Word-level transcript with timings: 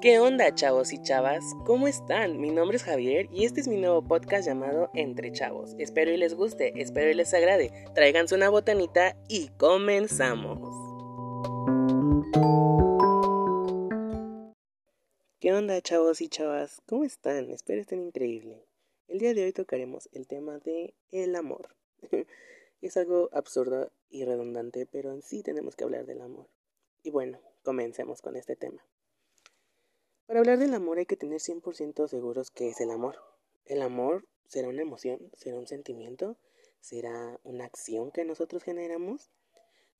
¿Qué 0.00 0.18
onda 0.18 0.54
chavos 0.54 0.94
y 0.94 1.02
chavas? 1.02 1.44
¿Cómo 1.66 1.86
están? 1.86 2.40
Mi 2.40 2.50
nombre 2.50 2.78
es 2.78 2.84
Javier 2.84 3.28
y 3.30 3.44
este 3.44 3.60
es 3.60 3.68
mi 3.68 3.76
nuevo 3.76 4.00
podcast 4.00 4.46
llamado 4.46 4.90
Entre 4.94 5.30
Chavos. 5.30 5.74
Espero 5.78 6.10
y 6.10 6.16
les 6.16 6.32
guste, 6.32 6.72
espero 6.80 7.10
y 7.10 7.14
les 7.14 7.34
agrade. 7.34 7.70
Tráiganse 7.94 8.34
una 8.34 8.48
botanita 8.48 9.14
y 9.28 9.48
comenzamos. 9.58 10.58
¿Qué 15.38 15.52
onda 15.52 15.82
chavos 15.82 16.22
y 16.22 16.28
chavas? 16.28 16.80
¿Cómo 16.86 17.04
están? 17.04 17.50
Espero 17.50 17.82
estén 17.82 18.00
increíble. 18.00 18.64
El 19.06 19.18
día 19.18 19.34
de 19.34 19.44
hoy 19.44 19.52
tocaremos 19.52 20.08
el 20.12 20.26
tema 20.26 20.60
de 20.60 20.94
el 21.10 21.36
amor. 21.36 21.76
es 22.80 22.96
algo 22.96 23.28
absurdo 23.32 23.92
y 24.08 24.24
redundante, 24.24 24.86
pero 24.86 25.12
en 25.12 25.20
sí 25.20 25.42
tenemos 25.42 25.76
que 25.76 25.84
hablar 25.84 26.06
del 26.06 26.22
amor. 26.22 26.46
Y 27.02 27.10
bueno, 27.10 27.38
comencemos 27.62 28.22
con 28.22 28.36
este 28.36 28.56
tema. 28.56 28.82
Para 30.30 30.38
hablar 30.38 30.60
del 30.60 30.74
amor 30.74 30.98
hay 30.98 31.06
que 31.06 31.16
tener 31.16 31.40
100% 31.40 32.06
seguros 32.06 32.52
que 32.52 32.68
es 32.68 32.80
el 32.80 32.92
amor. 32.92 33.16
El 33.64 33.82
amor 33.82 34.28
será 34.46 34.68
una 34.68 34.80
emoción, 34.80 35.18
será 35.34 35.58
un 35.58 35.66
sentimiento, 35.66 36.36
será 36.78 37.40
una 37.42 37.64
acción 37.64 38.12
que 38.12 38.24
nosotros 38.24 38.62
generamos. 38.62 39.32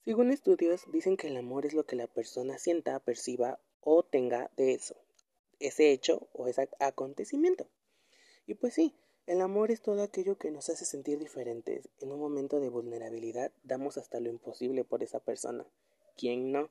Según 0.05 0.31
estudios, 0.31 0.85
dicen 0.93 1.17
que 1.17 1.27
el 1.27 1.37
amor 1.37 1.67
es 1.67 1.75
lo 1.75 1.85
que 1.85 1.97
la 1.97 2.07
persona 2.07 2.59
sienta, 2.59 3.01
perciba 3.01 3.59
o 3.81 4.05
tenga 4.05 4.53
de 4.57 4.75
eso, 4.75 4.95
ese 5.59 5.91
hecho 5.91 6.29
o 6.33 6.47
ese 6.47 6.69
acontecimiento. 6.79 7.67
Y 8.47 8.55
pues 8.55 8.75
sí, 8.75 8.95
el 9.27 9.41
amor 9.41 9.73
es 9.73 9.83
todo 9.83 10.01
aquello 10.01 10.39
que 10.39 10.53
nos 10.53 10.71
hace 10.71 10.85
sentir 10.85 11.19
diferentes. 11.19 11.89
En 11.99 12.13
un 12.13 12.21
momento 12.21 12.61
de 12.61 12.69
vulnerabilidad 12.69 13.51
damos 13.65 13.99
hasta 13.99 14.21
lo 14.21 14.29
imposible 14.29 14.85
por 14.85 15.03
esa 15.03 15.19
persona. 15.19 15.67
¿Quién 16.17 16.53
no? 16.53 16.71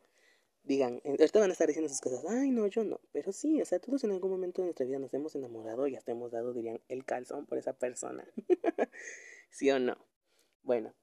Digan, 0.63 1.01
ahorita 1.05 1.39
van 1.39 1.49
a 1.49 1.53
estar 1.53 1.67
diciendo 1.67 1.89
sus 1.89 2.01
cosas, 2.01 2.23
ay 2.27 2.51
no, 2.51 2.67
yo 2.67 2.83
no, 2.83 2.99
pero 3.11 3.31
sí, 3.31 3.61
o 3.61 3.65
sea, 3.65 3.79
todos 3.79 4.03
en 4.03 4.11
algún 4.11 4.31
momento 4.31 4.61
de 4.61 4.67
nuestra 4.67 4.85
vida 4.85 4.99
nos 4.99 5.13
hemos 5.13 5.35
enamorado 5.35 5.87
y 5.87 5.95
hasta 5.95 6.11
hemos 6.11 6.31
dado, 6.31 6.53
dirían, 6.53 6.81
el 6.87 7.05
calzón 7.05 7.45
por 7.45 7.57
esa 7.57 7.73
persona. 7.73 8.27
¿Sí 9.49 9.69
o 9.71 9.79
no? 9.79 9.97
Bueno, 10.61 10.93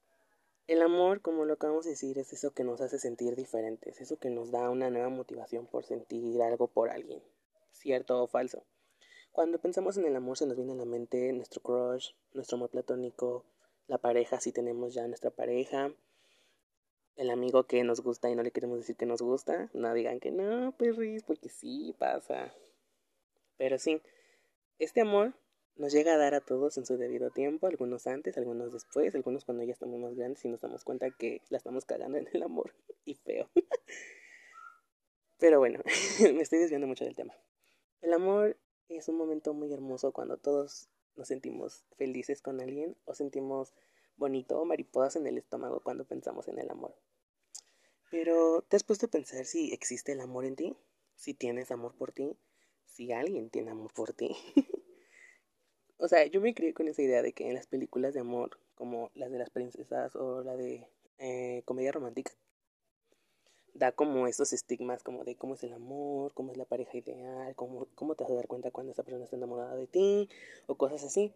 el 0.67 0.83
amor, 0.83 1.21
como 1.21 1.45
lo 1.45 1.55
acabamos 1.55 1.85
de 1.85 1.93
decir, 1.93 2.19
es 2.19 2.33
eso 2.33 2.53
que 2.53 2.65
nos 2.65 2.81
hace 2.81 2.98
sentir 2.98 3.37
diferentes, 3.37 4.01
eso 4.01 4.19
que 4.19 4.31
nos 4.31 4.51
da 4.51 4.69
una 4.71 4.91
nueva 4.91 5.09
motivación 5.09 5.67
por 5.67 5.85
sentir 5.85 6.43
algo 6.43 6.69
por 6.69 6.91
alguien, 6.91 7.23
cierto 7.73 8.23
o 8.23 8.27
falso. 8.27 8.65
Cuando 9.33 9.61
pensamos 9.61 9.97
en 9.97 10.07
el 10.07 10.17
amor 10.17 10.39
se 10.39 10.47
nos 10.47 10.57
viene 10.57 10.73
a 10.73 10.77
la 10.77 10.85
mente 10.85 11.33
nuestro 11.33 11.61
crush, 11.61 12.13
nuestro 12.33 12.57
amor 12.57 12.70
platónico, 12.70 13.45
la 13.87 13.98
pareja, 13.98 14.41
si 14.41 14.51
tenemos 14.51 14.95
ya 14.95 15.07
nuestra 15.07 15.31
pareja, 15.31 15.95
el 17.17 17.31
amigo 17.31 17.64
que 17.64 17.83
nos 17.83 18.00
gusta 18.00 18.31
y 18.31 18.34
no 18.34 18.42
le 18.42 18.50
queremos 18.50 18.78
decir 18.78 18.97
que 18.97 19.06
nos 19.06 19.22
gusta, 19.22 19.70
no 19.72 19.92
digan 19.95 20.20
que 20.20 20.31
no, 20.31 20.72
perris, 20.72 21.23
porque 21.23 21.48
sí 21.48 21.95
pasa. 21.98 22.53
Pero 23.56 23.78
sí, 23.78 24.03
este 24.78 25.00
amor 25.00 25.34
nos 25.77 25.92
llega 25.92 26.14
a 26.14 26.19
dar 26.19 26.34
a 26.34 26.41
todos 26.41 26.77
en 26.78 26.86
su 26.86 26.97
debido 26.97 27.31
tiempo, 27.31 27.67
algunos 27.67 28.06
antes, 28.06 28.36
algunos 28.36 28.73
después, 28.73 29.14
algunos 29.14 29.45
cuando 29.45 29.64
ya 29.64 29.73
estamos 29.73 29.98
más 29.98 30.14
grandes 30.14 30.45
y 30.45 30.48
nos 30.48 30.61
damos 30.61 30.84
cuenta 30.84 31.11
que 31.11 31.42
la 31.48 31.58
estamos 31.58 31.84
cagando 31.84 32.19
en 32.19 32.28
el 32.33 32.42
amor 32.42 32.75
y 33.05 33.14
feo. 33.14 33.48
Pero 35.39 35.58
bueno, 35.58 35.80
me 36.20 36.42
estoy 36.42 36.58
desviando 36.58 36.86
mucho 36.86 37.05
del 37.05 37.17
tema. 37.17 37.34
El 38.01 38.12
amor 38.12 38.58
es 38.89 39.08
un 39.08 39.17
momento 39.17 39.53
muy 39.55 39.73
hermoso 39.73 40.12
cuando 40.12 40.36
todos 40.36 40.89
nos 41.14 41.28
sentimos 41.28 41.84
felices 41.97 42.42
con 42.42 42.61
alguien 42.61 42.97
o 43.05 43.14
sentimos 43.14 43.75
bonito 44.17 44.64
mariposas 44.64 45.17
en 45.17 45.27
el 45.27 45.39
estómago 45.39 45.80
cuando 45.80 46.05
pensamos 46.05 46.48
en 46.48 46.58
el 46.58 46.70
amor. 46.70 46.95
Pero, 48.11 48.62
¿te 48.69 48.77
has 48.77 48.85
puesto 48.85 49.07
a 49.07 49.11
pensar 49.11 49.45
si 49.45 49.73
existe 49.73 50.12
el 50.12 50.21
amor 50.21 50.45
en 50.45 50.57
ti? 50.57 50.77
Si 51.17 51.35
tienes 51.35 51.71
amor 51.71 51.95
por 51.95 52.13
ti, 52.13 52.37
si 52.85 53.13
alguien 53.13 53.51
tiene 53.51 53.70
amor 53.70 53.92
por 53.92 54.13
ti. 54.13 54.36
o 55.98 56.08
sea, 56.08 56.25
yo 56.27 56.41
me 56.41 56.55
crié 56.55 56.73
con 56.73 56.89
esa 56.89 57.03
idea 57.03 57.23
de 57.23 57.33
que 57.33 57.48
en 57.48 57.55
las 57.55 57.67
películas 57.67 58.14
de 58.14 58.20
amor, 58.20 58.58
como 58.75 59.11
las 59.14 59.30
de 59.30 59.39
las 59.39 59.51
princesas 59.51 60.14
o 60.14 60.42
la 60.42 60.57
de 60.57 60.86
eh, 61.19 61.63
comedia 61.64 61.92
romántica, 61.92 62.33
da 63.75 63.92
como 63.92 64.27
esos 64.27 64.53
estigmas 64.53 65.03
como 65.03 65.25
de 65.25 65.36
cómo 65.36 65.55
es 65.55 65.63
el 65.63 65.73
amor, 65.73 66.33
cómo 66.33 66.53
es 66.53 66.59
la 66.59 66.64
pareja 66.64 66.97
ideal, 66.97 67.55
cómo, 67.57 67.86
cómo 67.95 68.14
te 68.14 68.25
vas 68.25 68.33
a 68.33 68.36
dar 68.36 68.47
cuenta 68.47 68.70
cuando 68.70 68.92
esa 68.92 69.03
persona 69.03 69.25
está 69.25 69.36
enamorada 69.36 69.77
de 69.77 69.86
ti, 69.86 70.29
o 70.67 70.77
cosas 70.77 71.05
así. 71.05 71.35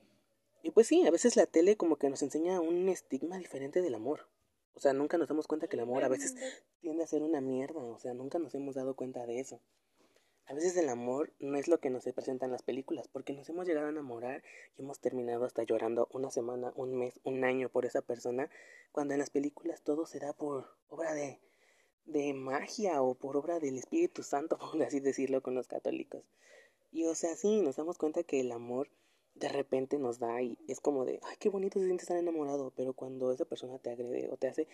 Y 0.63 0.71
pues 0.71 0.87
sí, 0.87 1.07
a 1.07 1.11
veces 1.11 1.37
la 1.37 1.47
tele 1.47 1.77
como 1.77 1.97
que 1.97 2.09
nos 2.11 2.23
enseña 2.23 2.61
un 2.61 2.89
estigma 2.89 3.39
diferente 3.39 3.83
del 3.83 3.95
amor. 3.95 4.27
O 4.75 4.81
sea, 4.81 4.93
nunca 4.93 5.19
nos 5.19 5.29
damos 5.29 5.47
cuenta 5.47 5.67
que 5.67 5.77
el 5.77 5.83
amor 5.83 6.05
a 6.05 6.09
veces 6.09 6.35
tiende 6.81 7.03
a 7.03 7.07
ser 7.07 7.23
una 7.23 7.41
mierda. 7.41 7.83
O 7.83 7.99
sea, 7.99 8.15
nunca 8.15 8.39
nos 8.39 8.55
hemos 8.55 8.75
dado 8.75 8.95
cuenta 8.95 9.27
de 9.27 9.41
eso. 9.41 9.61
A 10.51 10.53
veces 10.53 10.77
el 10.77 10.89
amor 10.89 11.33
no 11.39 11.57
es 11.57 11.69
lo 11.69 11.79
que 11.79 11.91
nos 11.91 12.03
se 12.03 12.13
presenta 12.13 12.45
en 12.45 12.51
las 12.51 12.63
películas, 12.63 13.07
porque 13.07 13.33
nos 13.33 13.49
hemos 13.49 13.69
llegado 13.69 13.87
a 13.87 13.91
enamorar 13.91 14.43
y 14.77 14.83
hemos 14.83 14.99
terminado 14.99 15.45
hasta 15.45 15.63
llorando 15.63 16.09
una 16.13 16.29
semana, 16.29 16.73
un 16.75 16.99
mes, 16.99 17.21
un 17.23 17.45
año 17.45 17.69
por 17.69 17.87
esa 17.87 18.03
persona, 18.03 18.51
cuando 18.91 19.15
en 19.15 19.21
las 19.21 19.31
películas 19.31 19.83
todo 19.83 20.07
se 20.07 20.19
da 20.19 20.33
por 20.33 20.75
obra 20.89 21.15
de, 21.15 21.39
de 22.07 22.35
magia 22.35 23.01
o 23.01 23.15
por 23.15 23.37
obra 23.37 23.61
del 23.61 23.77
Espíritu 23.79 24.25
Santo, 24.25 24.59
por 24.73 24.83
así 24.83 24.99
decirlo 24.99 25.41
con 25.41 25.55
los 25.55 25.69
católicos. 25.69 26.25
Y 26.91 27.05
o 27.05 27.15
sea, 27.15 27.37
sí, 27.37 27.61
nos 27.61 27.77
damos 27.77 27.97
cuenta 27.97 28.25
que 28.25 28.41
el 28.41 28.51
amor 28.51 28.89
de 29.35 29.49
repente 29.49 29.99
nos 29.99 30.19
da 30.19 30.43
y 30.43 30.59
es 30.69 30.81
como 30.81 31.05
de, 31.05 31.21
ay, 31.23 31.37
qué 31.39 31.49
bonito 31.49 31.79
se 31.79 31.87
siente 31.87 32.03
estar 32.03 32.17
enamorado, 32.17 32.73
pero 32.77 32.93
cuando 32.93 33.33
esa 33.33 33.45
persona 33.45 33.79
te 33.79 33.91
agrede 33.91 34.29
o 34.31 34.37
te 34.37 34.49
hace 34.49 34.69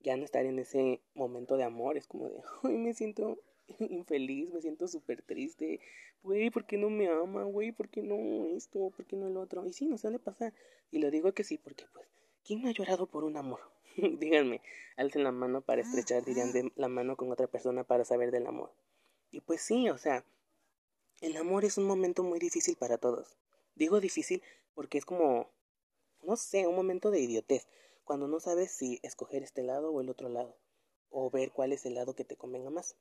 ya 0.00 0.16
no 0.16 0.24
estar 0.24 0.44
en 0.44 0.58
ese 0.58 1.00
momento 1.14 1.56
de 1.56 1.64
amor, 1.64 1.96
es 1.96 2.06
como 2.06 2.28
de, 2.28 2.42
ay, 2.62 2.76
me 2.76 2.94
siento 2.94 3.38
infeliz, 3.78 4.50
me 4.52 4.60
siento 4.60 4.88
súper 4.88 5.22
triste, 5.22 5.80
güey, 6.22 6.50
¿por 6.50 6.66
qué 6.66 6.76
no 6.76 6.90
me 6.90 7.08
ama, 7.08 7.44
güey? 7.44 7.72
¿Por 7.72 7.88
qué 7.88 8.02
no 8.02 8.46
esto? 8.46 8.90
¿Por 8.90 9.06
qué 9.06 9.16
no 9.16 9.28
el 9.28 9.36
otro? 9.36 9.66
Y 9.66 9.72
sí, 9.72 9.86
no 9.86 9.98
suele 9.98 10.18
pasar. 10.18 10.52
Y 10.90 10.98
lo 10.98 11.10
digo 11.10 11.32
que 11.32 11.44
sí, 11.44 11.58
porque 11.58 11.84
pues, 11.92 12.06
¿quién 12.44 12.62
no 12.62 12.68
ha 12.68 12.72
llorado 12.72 13.06
por 13.06 13.24
un 13.24 13.36
amor? 13.36 13.60
Díganme, 14.18 14.60
alcen 14.96 15.24
la 15.24 15.32
mano 15.32 15.62
para 15.62 15.82
estrechar, 15.82 16.24
dirían 16.24 16.52
de 16.52 16.72
la 16.76 16.88
mano 16.88 17.16
con 17.16 17.30
otra 17.30 17.46
persona 17.46 17.84
para 17.84 18.04
saber 18.04 18.30
del 18.30 18.46
amor. 18.46 18.72
Y 19.30 19.40
pues 19.40 19.62
sí, 19.62 19.88
o 19.88 19.98
sea, 19.98 20.24
el 21.20 21.36
amor 21.36 21.64
es 21.64 21.78
un 21.78 21.84
momento 21.84 22.22
muy 22.22 22.38
difícil 22.38 22.76
para 22.76 22.98
todos. 22.98 23.36
Digo 23.74 24.00
difícil 24.00 24.42
porque 24.74 24.98
es 24.98 25.04
como, 25.04 25.50
no 26.22 26.36
sé, 26.36 26.66
un 26.66 26.76
momento 26.76 27.10
de 27.10 27.20
idiotez, 27.20 27.66
cuando 28.04 28.28
no 28.28 28.40
sabes 28.40 28.72
si 28.72 29.00
escoger 29.02 29.42
este 29.42 29.62
lado 29.62 29.90
o 29.90 30.00
el 30.00 30.08
otro 30.08 30.28
lado, 30.28 30.56
o 31.10 31.30
ver 31.30 31.52
cuál 31.52 31.72
es 31.72 31.86
el 31.86 31.94
lado 31.94 32.14
que 32.14 32.24
te 32.24 32.36
convenga 32.36 32.70
más. 32.70 32.96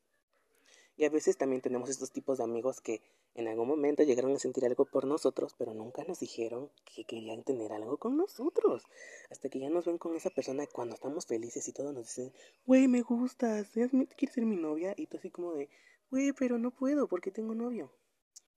Y 0.98 1.06
a 1.06 1.10
veces 1.10 1.38
también 1.38 1.62
tenemos 1.62 1.90
estos 1.90 2.12
tipos 2.12 2.38
de 2.38 2.44
amigos 2.44 2.82
que 2.82 3.02
en 3.34 3.48
algún 3.48 3.68
momento 3.68 4.04
llegaron 4.04 4.36
a 4.36 4.40
sentir 4.40 4.66
algo 4.66 4.86
por 4.86 5.06
nosotros, 5.06 5.56
pero 5.58 5.74
nunca 5.74 6.04
nos 6.04 6.20
dijeron 6.20 6.70
que 6.84 7.06
querían 7.06 7.44
tener 7.44 7.72
algo 7.72 7.98
con 7.98 8.18
nosotros. 8.18 8.84
Hasta 9.30 9.50
que 9.50 9.60
ya 9.60 9.70
nos 9.70 9.86
ven 9.86 9.98
con 9.98 10.16
esa 10.16 10.30
persona 10.30 10.68
cuando 10.68 10.96
estamos 10.96 11.26
felices 11.26 11.68
y 11.68 11.74
todos 11.74 11.94
nos 11.94 12.04
dicen, 12.04 12.34
güey, 12.66 12.88
me 12.88 13.02
gustas, 13.02 13.70
¿quieres 13.72 14.34
ser 14.34 14.46
mi 14.46 14.58
novia? 14.58 14.94
Y 14.98 15.08
tú 15.08 15.18
así 15.18 15.32
como 15.32 15.54
de, 15.54 15.70
güey, 16.12 16.34
pero 16.34 16.60
no 16.60 16.72
puedo 16.72 17.08
porque 17.08 17.32
tengo 17.32 17.56
novio. 17.56 17.92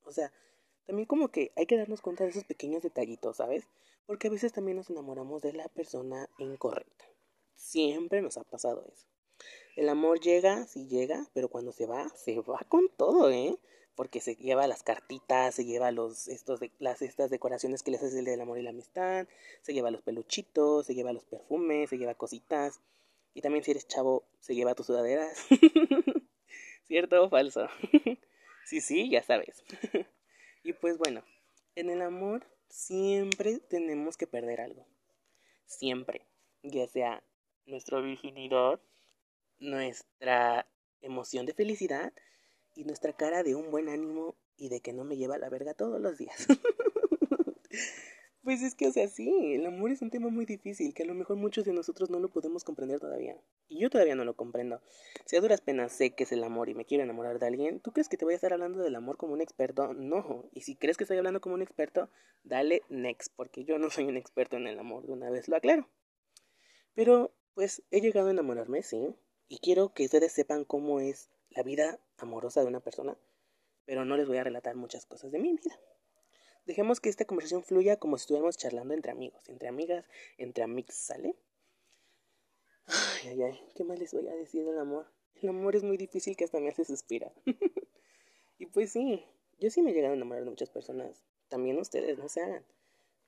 O 0.05 0.13
sea, 0.13 0.33
también 0.87 1.07
como 1.07 1.29
que 1.29 1.53
hay 1.57 1.67
que 1.67 1.77
darnos 1.77 2.01
cuenta 2.01 2.25
de 2.25 2.31
esos 2.31 2.45
pequeños 2.45 2.83
detallitos, 2.83 3.39
¿sabes? 3.39 3.67
Porque 4.07 4.29
a 4.29 4.31
veces 4.31 4.53
también 4.53 4.77
nos 4.77 4.91
enamoramos 4.91 5.43
de 5.43 5.53
la 5.53 5.69
persona 5.69 6.29
incorrecta. 6.39 7.05
Siempre 7.55 8.21
nos 8.21 8.37
ha 8.37 8.45
pasado 8.45 8.85
eso. 8.93 9.07
El 9.77 9.89
amor 9.89 10.21
llega, 10.21 10.67
sí 10.67 10.87
llega, 10.87 11.27
pero 11.33 11.49
cuando 11.49 11.73
se 11.73 11.87
va, 11.87 12.09
se 12.11 12.39
va 12.41 12.61
con 12.69 12.89
todo, 12.97 13.31
¿eh? 13.31 13.59
Porque 13.97 14.21
se 14.21 14.37
lleva 14.37 14.67
las 14.67 14.83
cartitas, 14.83 15.55
se 15.55 15.65
lleva 15.65 15.91
los, 15.91 16.29
estos 16.29 16.61
las, 16.79 17.03
estas 17.03 17.31
decoraciones 17.31 17.83
que 17.83 17.91
les 17.91 18.03
hace 18.03 18.19
el 18.19 18.25
del 18.25 18.41
amor 18.41 18.59
y 18.59 18.63
la 18.63 18.71
amistad, 18.71 19.27
se 19.63 19.73
lleva 19.73 19.91
los 19.91 20.03
peluchitos, 20.03 20.87
se 20.87 20.95
lleva 20.95 21.13
los 21.13 21.25
perfumes, 21.25 21.91
se 21.91 21.99
lleva 21.99 22.15
cositas. 22.15 22.81
Y 23.35 23.41
también 23.41 23.65
si 23.65 23.73
eres 23.73 23.89
chavo, 23.89 24.25
se 24.41 24.55
lleva 24.55 24.75
tus 24.75 24.87
sudaderas. 24.87 25.47
¿Cierto 26.87 27.25
o 27.25 27.29
falso? 27.29 27.69
sí, 28.65 28.81
sí, 28.81 29.11
ya 29.11 29.23
sabes. 29.23 29.65
Y 30.65 30.73
pues 30.73 30.99
bueno, 30.99 31.23
en 31.77 31.91
el 31.91 32.03
amor 32.03 32.47
siempre 32.69 33.59
tenemos 33.59 34.17
que 34.17 34.27
perder 34.27 34.63
algo. 34.63 34.87
Siempre. 35.67 36.27
Ya 36.63 36.89
sea 36.89 37.23
nuestra 37.67 38.01
virginidad, 38.01 38.81
nuestra 39.59 40.67
emoción 41.03 41.45
de 41.45 41.53
felicidad 41.53 42.13
y 42.75 42.85
nuestra 42.85 43.13
cara 43.13 43.43
de 43.43 43.55
un 43.55 43.71
buen 43.71 43.91
ánimo 43.91 44.37
y 44.57 44.71
de 44.71 44.81
que 44.81 44.95
no 44.95 45.05
me 45.05 45.17
lleva 45.17 45.35
a 45.35 45.39
la 45.39 45.51
verga 45.51 45.75
todos 45.75 46.01
los 46.01 46.19
días. 46.19 46.47
Pues 48.45 48.61
es 48.63 48.75
que, 48.75 48.87
o 48.87 48.93
sea, 48.93 49.09
sí, 49.09 49.55
el 49.55 49.65
amor 49.65 49.91
es 49.91 50.03
un 50.03 50.11
tema 50.11 50.29
muy 50.29 50.45
difícil, 50.45 50.93
que 50.93 51.03
a 51.03 51.07
lo 51.07 51.15
mejor 51.15 51.37
muchos 51.37 51.65
de 51.65 51.73
nosotros 51.73 52.11
no 52.11 52.21
lo 52.21 52.29
podemos 52.29 52.63
comprender 52.63 53.01
todavía. 53.01 53.41
Y 53.69 53.81
yo 53.81 53.91
todavía 53.91 54.15
no 54.15 54.25
lo 54.25 54.37
comprendo. 54.37 54.81
Si 55.25 55.37
a 55.37 55.41
duras 55.41 55.61
penas 55.61 55.93
sé 55.93 56.15
que 56.15 56.25
es 56.25 56.33
el 56.33 56.45
amor 56.45 56.69
y 56.69 56.75
me 56.75 56.85
quiero 56.85 57.03
enamorar 57.05 57.39
de 57.39 57.47
alguien, 57.47 57.81
¿tú 57.81 57.93
crees 57.93 58.09
que 58.09 58.17
te 58.17 58.25
voy 58.25 58.35
a 58.35 58.37
estar 58.37 58.53
hablando 58.53 58.83
del 58.83 58.95
amor 58.95 59.17
como 59.17 59.33
un 59.33 59.41
experto? 59.41 59.95
No. 59.95 60.49
Y 60.53 60.63
si 60.63 60.77
crees 60.77 60.97
que 60.97 61.05
estoy 61.05 61.17
hablando 61.19 61.41
como 61.41 61.55
un 61.55 61.63
experto, 61.63 62.11
dale 62.43 62.83
next, 62.89 63.33
porque 63.35 63.65
yo 63.65 63.79
no 63.79 63.91
soy 63.91 64.05
un 64.05 64.17
experto 64.17 64.57
en 64.57 64.67
el 64.67 64.79
amor, 64.79 65.07
de 65.07 65.13
una 65.13 65.31
vez 65.31 65.49
lo 65.49 65.57
aclaro. 65.57 65.89
Pero, 66.95 67.35
pues, 67.55 67.83
he 67.91 68.01
llegado 68.01 68.29
a 68.29 68.31
enamorarme, 68.33 68.83
sí. 68.83 69.15
Y 69.49 69.59
quiero 69.59 69.93
que 69.95 70.05
ustedes 70.05 70.33
sepan 70.33 70.65
cómo 70.65 71.01
es 71.01 71.31
la 71.51 71.63
vida 71.63 71.99
amorosa 72.19 72.61
de 72.61 72.67
una 72.67 72.81
persona. 72.81 73.17
pero 73.87 74.05
no 74.05 74.17
les 74.17 74.29
voy 74.29 74.39
a 74.39 74.45
relatar 74.45 74.77
muchas 74.77 75.07
cosas 75.07 75.31
de 75.33 75.39
mi 75.39 75.53
vida. 75.53 75.79
Dejemos 76.67 77.01
que 77.01 77.11
esta 77.11 77.27
conversación 77.27 77.63
fluya 77.63 77.99
como 77.99 78.17
si 78.17 78.23
estuviéramos 78.23 78.57
charlando 78.57 78.95
entre 78.95 79.13
amigos, 79.13 79.49
entre 79.49 79.69
amigas, 79.69 80.07
entre 80.39 80.65
amigos, 80.65 80.95
¿sale? 80.95 81.37
Ay, 82.87 83.29
ay, 83.29 83.43
ay, 83.43 83.61
¿qué 83.75 83.85
más 83.85 83.99
les 83.99 84.13
voy 84.13 84.29
a 84.29 84.35
decir 84.35 84.65
del 84.65 84.79
amor? 84.79 85.07
El 85.35 85.49
amor 85.49 85.77
es 85.77 85.83
muy 85.83 85.97
difícil 85.97 86.37
que 86.37 86.45
hasta 86.45 86.61
me 86.61 86.69
hace 86.69 86.85
suspirar. 86.85 87.33
y 88.59 88.67
pues 88.67 88.93
sí, 88.93 89.25
yo 89.59 89.71
sí 89.71 89.83
me 89.83 89.91
he 89.91 89.95
llegado 89.95 90.13
a 90.13 90.17
enamorar 90.17 90.45
de 90.45 90.51
muchas 90.51 90.71
personas. 90.71 91.25
También 91.49 91.79
ustedes, 91.79 92.19
no 92.19 92.29
se 92.29 92.43
hagan. 92.43 92.65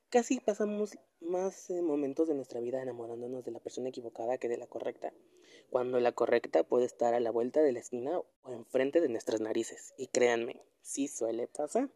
Casi 0.09 0.39
pasamos 0.39 0.97
más 1.21 1.69
eh, 1.71 1.83
momentos 1.83 2.29
de 2.29 2.35
nuestra 2.35 2.61
vida 2.61 2.81
enamorándonos 2.81 3.45
de 3.45 3.51
la 3.51 3.59
persona 3.59 3.89
equivocada 3.89 4.39
que 4.39 4.49
de 4.49 4.57
la 4.57 4.67
correcta, 4.67 5.13
cuando 5.69 5.99
la 5.99 6.13
correcta 6.13 6.63
puede 6.63 6.87
estar 6.87 7.15
a 7.15 7.21
la 7.21 7.31
vuelta 7.31 7.61
de 7.61 7.73
la 7.73 7.81
esquina 7.81 8.21
o 8.43 8.53
enfrente 8.53 9.01
de 9.01 9.09
nuestras 9.09 9.41
narices. 9.41 9.95
Y 9.99 10.07
créanme, 10.07 10.63
sí 10.81 11.09
suele 11.09 11.49
pasar. 11.49 11.91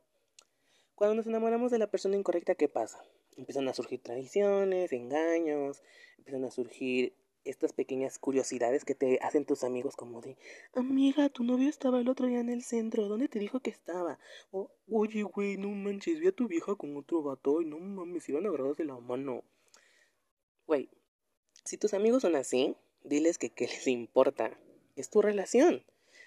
Cuando 0.96 1.14
nos 1.14 1.26
enamoramos 1.26 1.70
de 1.70 1.78
la 1.78 1.90
persona 1.90 2.16
incorrecta, 2.16 2.56
¿qué 2.56 2.68
pasa? 2.68 3.02
Empiezan 3.36 3.68
a 3.68 3.74
surgir 3.74 4.02
traiciones, 4.02 4.92
engaños, 4.92 5.82
empiezan 6.18 6.44
a 6.44 6.50
surgir 6.50 7.14
estas 7.50 7.72
pequeñas 7.72 8.18
curiosidades 8.18 8.84
que 8.84 8.94
te 8.94 9.18
hacen 9.22 9.44
tus 9.44 9.64
amigos 9.64 9.96
como 9.96 10.20
de, 10.20 10.36
amiga, 10.74 11.28
tu 11.28 11.44
novio 11.44 11.68
estaba 11.68 12.00
el 12.00 12.08
otro 12.08 12.26
día 12.26 12.40
en 12.40 12.48
el 12.48 12.62
centro, 12.62 13.08
¿dónde 13.08 13.28
te 13.28 13.38
dijo 13.38 13.60
que 13.60 13.70
estaba? 13.70 14.18
O, 14.50 14.70
oye, 14.90 15.22
güey, 15.22 15.56
no 15.56 15.68
manches, 15.68 16.20
vi 16.20 16.28
a 16.28 16.32
tu 16.32 16.48
vieja 16.48 16.74
con 16.74 16.96
otro 16.96 17.22
vato 17.22 17.60
y 17.60 17.66
no 17.66 17.78
mames, 17.78 18.28
iban 18.28 18.46
agarrados 18.46 18.76
de 18.76 18.84
la 18.84 18.98
mano. 18.98 19.44
Güey, 20.66 20.88
si 21.64 21.76
tus 21.76 21.94
amigos 21.94 22.22
son 22.22 22.36
así, 22.36 22.76
diles 23.04 23.38
que 23.38 23.50
qué 23.50 23.66
les 23.68 23.86
importa. 23.86 24.56
Es 24.96 25.10
tu 25.10 25.22
relación. 25.22 25.84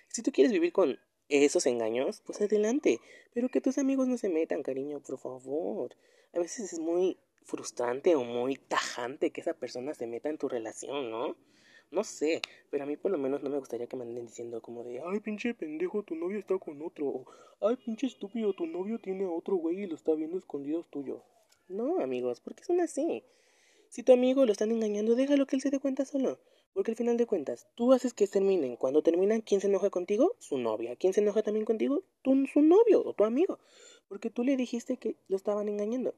Si 0.07 0.21
tú 0.21 0.31
quieres 0.31 0.51
vivir 0.51 0.71
con 0.71 0.99
esos 1.29 1.65
engaños, 1.65 2.21
pues 2.25 2.41
adelante. 2.41 2.99
Pero 3.33 3.49
que 3.49 3.61
tus 3.61 3.77
amigos 3.77 4.07
no 4.07 4.17
se 4.17 4.29
metan, 4.29 4.63
cariño, 4.63 4.99
por 4.99 5.17
favor. 5.17 5.95
A 6.33 6.39
veces 6.39 6.73
es 6.73 6.79
muy 6.79 7.17
frustrante 7.43 8.15
o 8.15 8.23
muy 8.23 8.55
tajante 8.55 9.31
que 9.31 9.41
esa 9.41 9.53
persona 9.53 9.93
se 9.93 10.07
meta 10.07 10.29
en 10.29 10.37
tu 10.37 10.47
relación, 10.47 11.09
¿no? 11.09 11.35
No 11.91 12.03
sé, 12.03 12.41
pero 12.71 12.83
a 12.83 12.87
mí 12.87 12.97
por 12.97 13.11
lo 13.11 13.17
menos 13.17 13.43
no 13.43 13.49
me 13.49 13.59
gustaría 13.59 13.87
que 13.87 13.95
me 13.95 14.03
anden 14.03 14.25
diciendo 14.25 14.61
como 14.61 14.83
de, 14.83 15.01
ay, 15.05 15.19
pinche 15.19 15.53
pendejo, 15.53 16.03
tu 16.03 16.15
novio 16.15 16.39
está 16.39 16.57
con 16.57 16.81
otro, 16.81 17.07
o, 17.07 17.25
ay, 17.61 17.75
pinche 17.75 18.07
estúpido, 18.07 18.53
tu 18.53 18.65
novio 18.65 18.99
tiene 18.99 19.25
a 19.25 19.29
otro 19.29 19.55
güey 19.57 19.83
y 19.83 19.87
lo 19.87 19.95
está 19.95 20.15
viendo 20.15 20.37
escondidos 20.37 20.89
tuyo. 20.89 21.23
No, 21.67 21.99
amigos, 21.99 22.41
¿por 22.41 22.55
qué 22.55 22.63
son 22.63 22.81
así? 22.81 23.23
Si 23.89 24.01
tu 24.01 24.11
amigo 24.11 24.45
lo 24.45 24.51
están 24.51 24.71
engañando, 24.71 25.13
déjalo 25.13 25.45
que 25.45 25.55
él 25.55 25.61
se 25.61 25.69
dé 25.69 25.79
cuenta 25.79 26.03
solo. 26.03 26.39
Porque 26.73 26.89
al 26.89 26.97
final 26.97 27.17
de 27.17 27.27
cuentas, 27.27 27.67
tú 27.75 27.93
haces 27.93 28.15
que 28.15 28.25
terminen. 28.25 28.75
Cuando 28.75 29.03
terminan, 29.03 29.41
¿quién 29.41 29.61
se 29.61 29.67
enoja 29.67 29.91
contigo? 29.91 30.35
Su 30.39 30.57
novia. 30.57 30.95
¿Quién 30.95 31.13
se 31.13 31.21
enoja 31.21 31.43
también 31.43 31.65
contigo? 31.65 32.03
Tu, 32.23 32.47
su 32.47 32.63
novio 32.63 33.05
o 33.05 33.13
tu 33.13 33.23
amigo. 33.23 33.59
Porque 34.07 34.31
tú 34.31 34.43
le 34.43 34.57
dijiste 34.57 34.97
que 34.97 35.15
lo 35.27 35.35
estaban 35.35 35.69
engañando. 35.69 36.15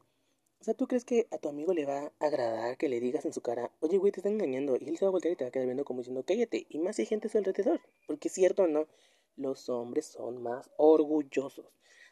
O 0.66 0.68
sea, 0.68 0.74
¿tú 0.74 0.88
crees 0.88 1.06
que 1.06 1.28
a 1.30 1.38
tu 1.38 1.48
amigo 1.48 1.76
le 1.76 1.86
va 1.86 2.12
a 2.20 2.26
agradar 2.26 2.76
que 2.76 2.90
le 2.90 3.00
digas 3.00 3.24
en 3.24 3.34
su 3.34 3.42
cara, 3.42 3.70
oye, 3.82 4.00
güey, 4.00 4.12
te 4.12 4.22
están 4.22 4.34
engañando? 4.34 4.78
Y 4.82 4.90
él 4.90 4.98
se 4.98 5.06
va 5.06 5.10
a 5.10 5.12
voltear 5.12 5.34
y 5.34 5.36
te 5.36 5.44
va 5.44 5.50
a 5.50 5.52
quedar 5.52 5.68
viendo 5.68 5.86
como 5.86 6.00
diciendo, 6.00 6.24
cállate. 6.26 6.66
Y 6.70 6.80
más 6.80 6.98
hay 6.98 7.06
gente 7.06 7.28
a 7.28 7.30
su 7.30 7.38
alrededor. 7.38 7.82
Porque 8.08 8.30
es 8.30 8.34
cierto 8.34 8.64
o 8.64 8.68
no, 8.68 8.88
los 9.36 9.70
hombres 9.70 10.08
son 10.08 10.42
más 10.42 10.72
orgullosos. 10.78 11.68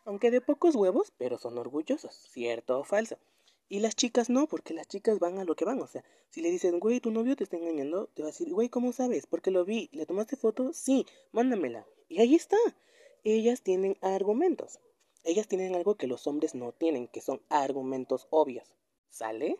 Aunque 0.05 0.29
de 0.29 0.39
pocos 0.39 0.75
huevos, 0.75 1.11
pero 1.17 1.39
son 1.39 1.57
orgullosos. 1.57 2.13
¿Cierto 2.13 2.77
o 2.79 2.83
falso? 2.83 3.17
Y 3.69 3.79
las 3.79 3.95
chicas 3.95 4.29
no, 4.29 4.45
porque 4.45 4.75
las 4.75 4.88
chicas 4.88 5.17
van 5.17 5.39
a 5.39 5.45
lo 5.45 5.56
que 5.56 5.65
van. 5.65 5.81
O 5.81 5.88
sea, 5.88 6.03
si 6.29 6.44
le 6.44 6.51
dicen, 6.51 6.79
güey, 6.79 6.99
tu 6.99 7.09
novio 7.09 7.35
te 7.35 7.45
está 7.45 7.57
engañando, 7.57 8.11
te 8.13 8.21
va 8.21 8.27
a 8.27 8.33
decir, 8.33 8.53
güey, 8.53 8.69
¿cómo 8.69 8.94
sabes? 8.94 9.25
Porque 9.25 9.49
lo 9.49 9.65
vi. 9.65 9.89
¿Le 9.94 10.06
tomaste 10.06 10.35
foto? 10.35 10.73
Sí, 10.73 11.07
mándamela. 11.31 11.88
Y 12.07 12.21
ahí 12.21 12.35
está. 12.35 12.57
Ellas 13.23 13.63
tienen 13.63 13.97
argumentos. 14.01 14.79
Ellas 15.23 15.47
tienen 15.47 15.75
algo 15.75 15.95
que 15.95 16.07
los 16.07 16.27
hombres 16.27 16.55
no 16.55 16.71
tienen, 16.71 17.07
que 17.07 17.21
son 17.21 17.41
argumentos 17.49 18.27
obvios. 18.29 18.73
¿Sale? 19.09 19.57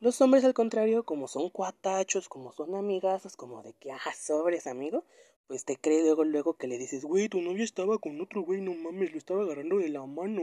Los 0.00 0.20
hombres, 0.20 0.44
al 0.44 0.54
contrario, 0.54 1.04
como 1.04 1.26
son 1.26 1.50
cuatachos, 1.50 2.28
como 2.28 2.52
son 2.52 2.76
amigazos, 2.76 3.36
como 3.36 3.62
de 3.62 3.72
que, 3.74 3.90
ah, 3.90 4.14
sobres, 4.16 4.68
amigo, 4.68 5.04
pues 5.48 5.64
te 5.64 5.76
cree 5.76 6.02
luego, 6.02 6.24
luego 6.24 6.54
que 6.54 6.68
le 6.68 6.78
dices, 6.78 7.04
güey, 7.04 7.28
tu 7.28 7.40
novio 7.42 7.64
estaba 7.64 7.98
con 7.98 8.20
otro 8.20 8.42
güey, 8.42 8.60
no 8.60 8.74
mames, 8.74 9.10
lo 9.10 9.18
estaba 9.18 9.42
agarrando 9.42 9.78
de 9.78 9.88
la 9.88 10.06
mano. 10.06 10.42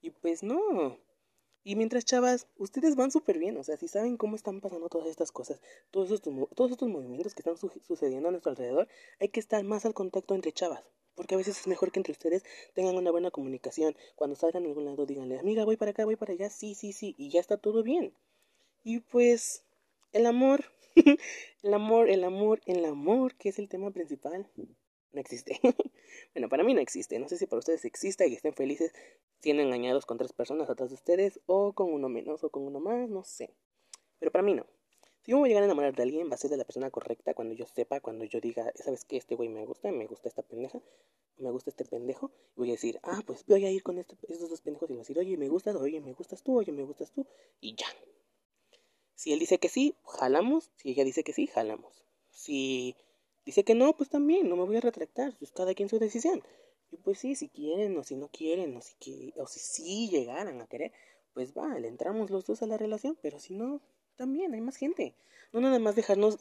Y 0.00 0.10
pues 0.10 0.42
no. 0.42 0.96
Y 1.64 1.76
mientras, 1.76 2.04
chavas, 2.04 2.48
ustedes 2.56 2.96
van 2.96 3.10
súper 3.10 3.38
bien, 3.38 3.56
o 3.56 3.62
sea, 3.62 3.76
si 3.76 3.88
saben 3.88 4.16
cómo 4.16 4.36
están 4.36 4.60
pasando 4.60 4.88
todas 4.88 5.08
estas 5.08 5.30
cosas, 5.30 5.60
todos 5.90 6.10
estos, 6.10 6.34
todos 6.56 6.70
estos 6.72 6.88
movimientos 6.88 7.34
que 7.34 7.42
están 7.42 7.56
sucediendo 7.56 8.28
a 8.28 8.32
nuestro 8.32 8.50
alrededor, 8.50 8.88
hay 9.20 9.28
que 9.28 9.40
estar 9.40 9.62
más 9.62 9.84
al 9.84 9.94
contacto 9.94 10.34
entre 10.34 10.52
chavas. 10.52 10.82
Porque 11.14 11.34
a 11.34 11.38
veces 11.38 11.58
es 11.58 11.66
mejor 11.66 11.92
que 11.92 12.00
entre 12.00 12.12
ustedes 12.12 12.44
tengan 12.74 12.96
una 12.96 13.10
buena 13.10 13.30
comunicación. 13.30 13.96
Cuando 14.16 14.36
salgan 14.36 14.64
a 14.64 14.68
algún 14.68 14.84
lado, 14.84 15.06
díganle, 15.06 15.38
amiga, 15.38 15.64
voy 15.64 15.76
para 15.76 15.90
acá, 15.90 16.04
voy 16.04 16.16
para 16.16 16.32
allá, 16.32 16.50
sí, 16.50 16.74
sí, 16.74 16.92
sí, 16.92 17.14
y 17.18 17.30
ya 17.30 17.40
está 17.40 17.56
todo 17.56 17.82
bien. 17.82 18.14
Y 18.84 19.00
pues, 19.00 19.64
el 20.12 20.26
amor, 20.26 20.64
el 21.62 21.74
amor, 21.74 22.08
el 22.08 22.24
amor, 22.24 22.60
el 22.66 22.84
amor, 22.84 23.34
que 23.36 23.50
es 23.50 23.58
el 23.58 23.68
tema 23.68 23.90
principal, 23.90 24.48
no 25.12 25.20
existe. 25.20 25.60
bueno, 26.34 26.48
para 26.48 26.64
mí 26.64 26.74
no 26.74 26.80
existe. 26.80 27.18
No 27.18 27.28
sé 27.28 27.36
si 27.36 27.46
para 27.46 27.58
ustedes 27.58 27.84
existe 27.84 28.26
y 28.28 28.34
estén 28.34 28.54
felices 28.54 28.92
siendo 29.40 29.62
engañados 29.62 30.06
con 30.06 30.18
tres 30.18 30.32
personas 30.32 30.70
atrás 30.70 30.90
de 30.90 30.94
ustedes, 30.94 31.40
o 31.46 31.72
con 31.72 31.92
uno 31.92 32.08
menos, 32.08 32.44
o 32.44 32.50
con 32.50 32.62
uno 32.64 32.80
más, 32.80 33.08
no 33.08 33.24
sé. 33.24 33.54
Pero 34.18 34.30
para 34.30 34.42
mí 34.42 34.54
no. 34.54 34.66
Si 35.22 35.30
yo 35.30 35.36
me 35.36 35.42
voy 35.42 35.48
a 35.48 35.50
llegar 35.50 35.62
a 35.62 35.66
enamorar 35.66 35.94
de 35.94 36.02
alguien, 36.02 36.28
va 36.28 36.34
a 36.34 36.38
ser 36.38 36.50
de 36.50 36.56
la 36.56 36.64
persona 36.64 36.90
correcta 36.90 37.32
cuando 37.32 37.54
yo 37.54 37.64
sepa, 37.66 38.00
cuando 38.00 38.24
yo 38.24 38.40
diga, 38.40 38.72
¿sabes 38.74 39.04
qué? 39.04 39.16
Este 39.16 39.36
güey 39.36 39.48
me 39.48 39.64
gusta, 39.64 39.92
me 39.92 40.06
gusta 40.06 40.28
esta 40.28 40.42
pendeja, 40.42 40.80
me 41.38 41.50
gusta 41.52 41.70
este 41.70 41.84
pendejo. 41.84 42.32
Voy 42.56 42.70
a 42.70 42.72
decir, 42.72 42.98
ah, 43.04 43.22
pues 43.24 43.46
voy 43.46 43.64
a 43.64 43.70
ir 43.70 43.84
con 43.84 43.98
este, 43.98 44.16
estos 44.28 44.50
dos 44.50 44.60
pendejos 44.60 44.90
y 44.90 44.94
voy 44.94 44.98
a 44.98 45.02
decir, 45.02 45.18
oye, 45.20 45.36
me 45.36 45.48
gustas, 45.48 45.76
oye, 45.76 46.00
me 46.00 46.12
gustas 46.12 46.42
tú, 46.42 46.58
oye, 46.58 46.72
me 46.72 46.82
gustas 46.82 47.12
tú. 47.12 47.24
Y 47.60 47.76
ya. 47.76 47.86
Si 49.14 49.32
él 49.32 49.38
dice 49.38 49.58
que 49.58 49.68
sí, 49.68 49.94
jalamos. 50.04 50.72
Si 50.74 50.90
ella 50.90 51.04
dice 51.04 51.22
que 51.22 51.32
sí, 51.32 51.46
jalamos. 51.46 52.04
Si 52.30 52.96
dice 53.46 53.62
que 53.62 53.76
no, 53.76 53.96
pues 53.96 54.10
también, 54.10 54.48
no 54.48 54.56
me 54.56 54.64
voy 54.64 54.76
a 54.78 54.80
retractar. 54.80 55.36
Pues 55.38 55.52
cada 55.52 55.72
quien 55.74 55.88
su 55.88 56.00
decisión. 56.00 56.42
Y 56.90 56.96
pues 56.96 57.20
sí, 57.20 57.36
si 57.36 57.48
quieren 57.48 57.96
o 57.96 58.02
si 58.02 58.16
no 58.16 58.26
quieren, 58.26 58.76
o 58.76 58.80
si, 58.80 59.32
o 59.36 59.46
si 59.46 59.60
sí 59.60 60.08
llegaran 60.10 60.60
a 60.60 60.66
querer, 60.66 60.90
pues 61.32 61.56
va, 61.56 61.78
le 61.78 61.86
entramos 61.86 62.30
los 62.30 62.44
dos 62.44 62.62
a 62.62 62.66
la 62.66 62.76
relación. 62.76 63.16
Pero 63.22 63.38
si 63.38 63.54
no, 63.54 63.80
también 64.16 64.54
hay 64.54 64.60
más 64.60 64.76
gente. 64.76 65.14
No 65.52 65.60
nada 65.60 65.78
más 65.78 65.96
dejarnos 65.96 66.38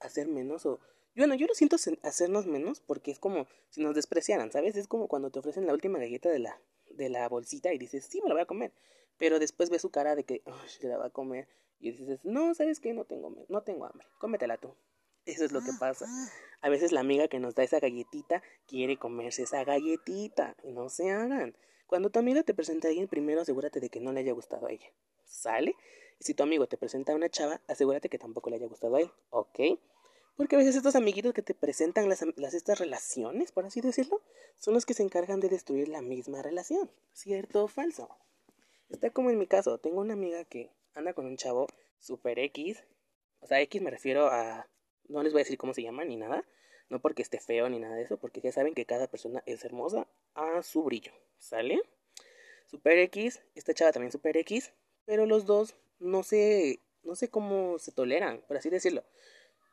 hacer 0.00 0.28
menos 0.28 0.66
o... 0.66 0.80
Bueno, 1.14 1.34
yo 1.34 1.46
no 1.46 1.54
siento 1.54 1.76
hacernos 2.02 2.46
menos 2.46 2.80
porque 2.80 3.10
es 3.10 3.18
como 3.18 3.46
si 3.68 3.82
nos 3.82 3.94
despreciaran, 3.94 4.50
¿sabes? 4.50 4.76
Es 4.76 4.88
como 4.88 5.08
cuando 5.08 5.30
te 5.30 5.40
ofrecen 5.40 5.66
la 5.66 5.74
última 5.74 5.98
galleta 5.98 6.30
de 6.30 6.38
la, 6.38 6.58
de 6.90 7.10
la 7.10 7.28
bolsita 7.28 7.72
y 7.72 7.78
dices, 7.78 8.06
sí, 8.06 8.22
me 8.22 8.28
la 8.28 8.34
voy 8.34 8.42
a 8.42 8.46
comer. 8.46 8.72
Pero 9.18 9.38
después 9.38 9.68
ves 9.68 9.82
su 9.82 9.90
cara 9.90 10.16
de 10.16 10.24
que, 10.24 10.42
se 10.66 10.88
la 10.88 10.96
va 10.96 11.06
a 11.06 11.10
comer. 11.10 11.48
Y 11.80 11.90
dices, 11.90 12.20
no, 12.24 12.54
¿sabes 12.54 12.80
qué? 12.80 12.94
No 12.94 13.04
tengo, 13.04 13.34
no 13.48 13.62
tengo 13.62 13.84
hambre. 13.84 14.06
Cómetela 14.18 14.56
tú. 14.56 14.74
Eso 15.26 15.44
es 15.44 15.52
lo 15.52 15.60
que 15.60 15.72
pasa. 15.78 16.06
A 16.60 16.68
veces 16.68 16.92
la 16.92 17.00
amiga 17.00 17.28
que 17.28 17.38
nos 17.38 17.54
da 17.54 17.62
esa 17.62 17.78
galletita 17.78 18.42
quiere 18.66 18.98
comerse 18.98 19.42
esa 19.42 19.64
galletita. 19.64 20.56
Y 20.62 20.72
no 20.72 20.88
se 20.88 21.10
hagan. 21.10 21.56
Cuando 21.86 22.10
tu 22.10 22.18
amiga 22.18 22.42
te 22.42 22.54
presenta 22.54 22.88
a 22.88 22.90
alguien, 22.90 23.08
primero 23.08 23.42
asegúrate 23.42 23.80
de 23.80 23.90
que 23.90 24.00
no 24.00 24.12
le 24.12 24.20
haya 24.20 24.32
gustado 24.32 24.66
a 24.66 24.72
ella. 24.72 24.86
¿Sale? 25.24 25.76
Si 26.22 26.34
tu 26.34 26.44
amigo 26.44 26.68
te 26.68 26.76
presenta 26.76 27.12
a 27.12 27.16
una 27.16 27.28
chava, 27.28 27.60
asegúrate 27.66 28.08
que 28.08 28.16
tampoco 28.16 28.48
le 28.48 28.56
haya 28.56 28.68
gustado 28.68 28.94
a 28.94 29.00
él, 29.00 29.10
¿ok? 29.30 29.58
Porque 30.36 30.54
a 30.54 30.58
veces 30.58 30.76
estos 30.76 30.94
amiguitos 30.94 31.34
que 31.34 31.42
te 31.42 31.52
presentan 31.52 32.08
las, 32.08 32.22
estas 32.54 32.78
relaciones, 32.78 33.50
por 33.50 33.66
así 33.66 33.80
decirlo, 33.80 34.22
son 34.56 34.72
los 34.74 34.86
que 34.86 34.94
se 34.94 35.02
encargan 35.02 35.40
de 35.40 35.48
destruir 35.48 35.88
la 35.88 36.00
misma 36.00 36.40
relación. 36.40 36.92
¿Cierto 37.12 37.64
o 37.64 37.68
falso? 37.68 38.08
Está 38.88 39.10
como 39.10 39.30
en 39.30 39.38
mi 39.38 39.48
caso, 39.48 39.78
tengo 39.78 40.00
una 40.00 40.12
amiga 40.12 40.44
que 40.44 40.70
anda 40.94 41.12
con 41.12 41.26
un 41.26 41.36
chavo 41.36 41.66
super 41.98 42.38
X. 42.38 42.84
O 43.40 43.48
sea, 43.48 43.60
X 43.60 43.82
me 43.82 43.90
refiero 43.90 44.28
a... 44.28 44.68
No 45.08 45.24
les 45.24 45.32
voy 45.32 45.40
a 45.40 45.44
decir 45.44 45.58
cómo 45.58 45.74
se 45.74 45.82
llama 45.82 46.04
ni 46.04 46.16
nada. 46.16 46.44
No 46.88 47.00
porque 47.00 47.22
esté 47.22 47.40
feo 47.40 47.68
ni 47.68 47.80
nada 47.80 47.96
de 47.96 48.04
eso, 48.04 48.16
porque 48.16 48.40
ya 48.40 48.52
saben 48.52 48.74
que 48.74 48.86
cada 48.86 49.08
persona 49.08 49.42
es 49.44 49.64
hermosa 49.64 50.06
a 50.34 50.62
su 50.62 50.84
brillo. 50.84 51.12
¿Sale? 51.38 51.82
Super 52.66 52.98
X, 52.98 53.42
esta 53.56 53.74
chava 53.74 53.90
también 53.90 54.12
super 54.12 54.36
X, 54.36 54.72
pero 55.04 55.26
los 55.26 55.46
dos 55.46 55.74
no 56.02 56.22
sé, 56.22 56.80
no 57.04 57.14
sé 57.14 57.28
cómo 57.28 57.78
se 57.78 57.92
toleran, 57.92 58.42
por 58.46 58.56
así 58.56 58.68
decirlo. 58.70 59.04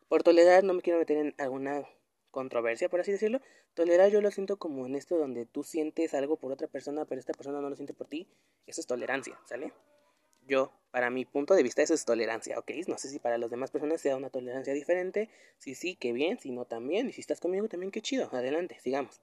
Por 0.07 0.23
tolerar 0.23 0.63
no 0.63 0.73
me 0.73 0.81
quiero 0.81 0.99
meter 0.99 1.17
en 1.17 1.35
alguna 1.37 1.87
controversia, 2.31 2.89
por 2.89 3.01
así 3.01 3.11
decirlo. 3.11 3.41
Tolerar 3.73 4.09
yo 4.09 4.21
lo 4.21 4.31
siento 4.31 4.57
como 4.57 4.85
en 4.85 4.95
esto 4.95 5.17
donde 5.17 5.45
tú 5.45 5.63
sientes 5.63 6.13
algo 6.13 6.37
por 6.37 6.51
otra 6.51 6.67
persona, 6.67 7.05
pero 7.05 7.19
esta 7.19 7.33
persona 7.33 7.61
no 7.61 7.69
lo 7.69 7.75
siente 7.75 7.93
por 7.93 8.07
ti. 8.07 8.27
Eso 8.65 8.81
es 8.81 8.87
tolerancia, 8.87 9.39
¿sale? 9.45 9.73
Yo, 10.47 10.71
para 10.91 11.09
mi 11.09 11.25
punto 11.25 11.53
de 11.53 11.61
vista, 11.61 11.83
eso 11.83 11.93
es 11.93 12.05
tolerancia, 12.05 12.57
¿ok? 12.57 12.71
No 12.87 12.97
sé 12.97 13.09
si 13.09 13.19
para 13.19 13.37
las 13.37 13.51
demás 13.51 13.69
personas 13.69 14.01
sea 14.01 14.15
una 14.15 14.29
tolerancia 14.29 14.73
diferente. 14.73 15.29
Si 15.59 15.75
sí, 15.75 15.95
qué 15.95 16.11
bien. 16.11 16.39
Si 16.39 16.51
no, 16.51 16.65
también. 16.65 17.09
Y 17.09 17.13
si 17.13 17.21
estás 17.21 17.39
conmigo, 17.39 17.67
también 17.67 17.91
qué 17.91 18.01
chido. 18.01 18.29
Adelante, 18.31 18.79
sigamos. 18.81 19.21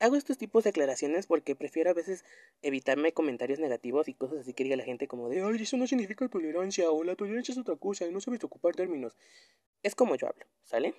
Hago 0.00 0.16
estos 0.16 0.38
tipos 0.38 0.64
de 0.64 0.70
aclaraciones 0.70 1.26
porque 1.26 1.54
prefiero 1.54 1.90
a 1.90 1.94
veces 1.94 2.24
evitarme 2.62 3.12
comentarios 3.12 3.60
negativos 3.60 4.08
y 4.08 4.14
cosas 4.14 4.40
así 4.40 4.54
que 4.54 4.64
diga 4.64 4.76
la 4.76 4.84
gente 4.84 5.06
como 5.06 5.28
de, 5.28 5.42
ay, 5.42 5.62
eso 5.62 5.76
no 5.76 5.86
significa 5.86 6.26
tolerancia 6.28 6.90
o 6.90 7.04
la 7.04 7.14
tolerancia 7.14 7.52
es 7.52 7.58
otra 7.58 7.76
cosa 7.76 8.06
y 8.06 8.12
no 8.12 8.20
sabes 8.20 8.42
ocupar 8.42 8.74
términos. 8.74 9.16
Es 9.82 9.94
como 9.94 10.16
yo 10.16 10.26
hablo, 10.26 10.44
¿sale? 10.64 10.94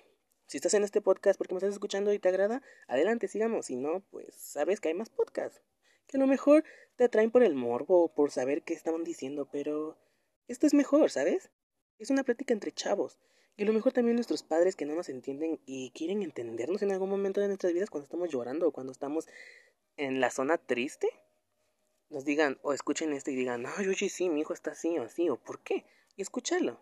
Si 0.46 0.58
estás 0.58 0.74
en 0.74 0.84
este 0.84 1.00
podcast 1.00 1.38
porque 1.38 1.54
me 1.54 1.58
estás 1.58 1.72
escuchando 1.72 2.12
y 2.12 2.18
te 2.18 2.28
agrada, 2.28 2.62
adelante, 2.86 3.26
sigamos. 3.26 3.66
Si 3.66 3.76
no, 3.76 4.02
pues 4.10 4.34
sabes 4.34 4.80
que 4.80 4.88
hay 4.88 4.94
más 4.94 5.08
podcasts. 5.08 5.62
Que 6.06 6.16
a 6.16 6.20
lo 6.20 6.26
mejor 6.26 6.64
te 6.96 7.04
atraen 7.04 7.30
por 7.30 7.42
el 7.42 7.54
morbo 7.54 8.04
o 8.04 8.14
por 8.14 8.30
saber 8.30 8.62
qué 8.62 8.74
estaban 8.74 9.02
diciendo, 9.02 9.48
pero 9.50 9.96
esto 10.48 10.66
es 10.66 10.74
mejor, 10.74 11.10
¿sabes? 11.10 11.50
Es 11.98 12.10
una 12.10 12.22
práctica 12.22 12.52
entre 12.52 12.72
chavos. 12.72 13.18
Y 13.56 13.64
a 13.64 13.66
lo 13.66 13.72
mejor 13.72 13.92
también 13.92 14.16
nuestros 14.16 14.42
padres 14.42 14.76
que 14.76 14.86
no 14.86 14.94
nos 14.94 15.08
entienden 15.08 15.60
y 15.66 15.90
quieren 15.90 16.22
entendernos 16.22 16.82
en 16.82 16.92
algún 16.92 17.10
momento 17.10 17.40
de 17.40 17.48
nuestras 17.48 17.72
vidas 17.72 17.90
cuando 17.90 18.04
estamos 18.04 18.30
llorando 18.30 18.68
o 18.68 18.72
cuando 18.72 18.92
estamos 18.92 19.28
en 19.96 20.20
la 20.20 20.30
zona 20.30 20.56
triste, 20.56 21.08
nos 22.08 22.24
digan 22.24 22.58
o 22.62 22.72
escuchen 22.72 23.12
esto 23.12 23.30
y 23.30 23.36
digan, 23.36 23.64
ay, 23.66 23.88
oye, 23.88 24.08
sí, 24.08 24.28
mi 24.28 24.40
hijo 24.40 24.54
está 24.54 24.72
así 24.72 24.98
o 24.98 25.02
así, 25.02 25.28
o 25.28 25.36
por 25.36 25.60
qué, 25.60 25.84
y 26.16 26.22
escucharlo. 26.22 26.80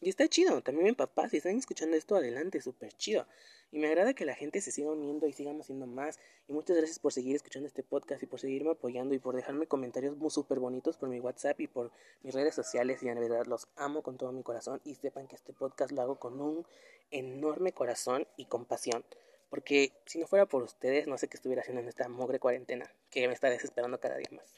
Y 0.00 0.08
está 0.08 0.28
chido, 0.28 0.62
también 0.62 0.86
mi 0.86 0.92
papá, 0.92 1.28
si 1.28 1.38
están 1.38 1.56
escuchando 1.56 1.96
esto, 1.96 2.14
adelante, 2.14 2.60
súper 2.60 2.92
chido. 2.92 3.26
Y 3.70 3.78
me 3.78 3.88
agrada 3.88 4.14
que 4.14 4.24
la 4.24 4.34
gente 4.34 4.60
se 4.60 4.72
siga 4.72 4.90
uniendo 4.90 5.26
y 5.26 5.32
sigamos 5.32 5.66
haciendo 5.66 5.86
más. 5.86 6.18
Y 6.46 6.52
muchas 6.54 6.76
gracias 6.76 6.98
por 6.98 7.12
seguir 7.12 7.36
escuchando 7.36 7.66
este 7.66 7.82
podcast 7.82 8.22
y 8.22 8.26
por 8.26 8.40
seguirme 8.40 8.70
apoyando 8.70 9.14
y 9.14 9.18
por 9.18 9.36
dejarme 9.36 9.66
comentarios 9.66 10.16
muy 10.16 10.30
súper 10.30 10.58
bonitos 10.58 10.96
por 10.96 11.10
mi 11.10 11.20
WhatsApp 11.20 11.60
y 11.60 11.66
por 11.66 11.90
mis 12.22 12.34
redes 12.34 12.54
sociales. 12.54 13.02
Y 13.02 13.08
en 13.08 13.20
verdad 13.20 13.44
los 13.46 13.68
amo 13.76 14.02
con 14.02 14.16
todo 14.16 14.32
mi 14.32 14.42
corazón. 14.42 14.80
Y 14.84 14.94
sepan 14.94 15.26
que 15.28 15.36
este 15.36 15.52
podcast 15.52 15.92
lo 15.92 16.00
hago 16.00 16.18
con 16.18 16.40
un 16.40 16.66
enorme 17.10 17.72
corazón 17.72 18.26
y 18.36 18.46
compasión. 18.46 19.04
Porque 19.50 19.92
si 20.06 20.18
no 20.18 20.26
fuera 20.26 20.46
por 20.46 20.62
ustedes, 20.62 21.06
no 21.06 21.18
sé 21.18 21.28
qué 21.28 21.36
estuviera 21.36 21.62
haciendo 21.62 21.82
en 21.82 21.88
esta 21.88 22.08
mogre 22.08 22.38
cuarentena, 22.38 22.90
que 23.10 23.26
me 23.28 23.34
está 23.34 23.50
desesperando 23.50 23.98
cada 24.00 24.16
día 24.16 24.28
más. 24.32 24.54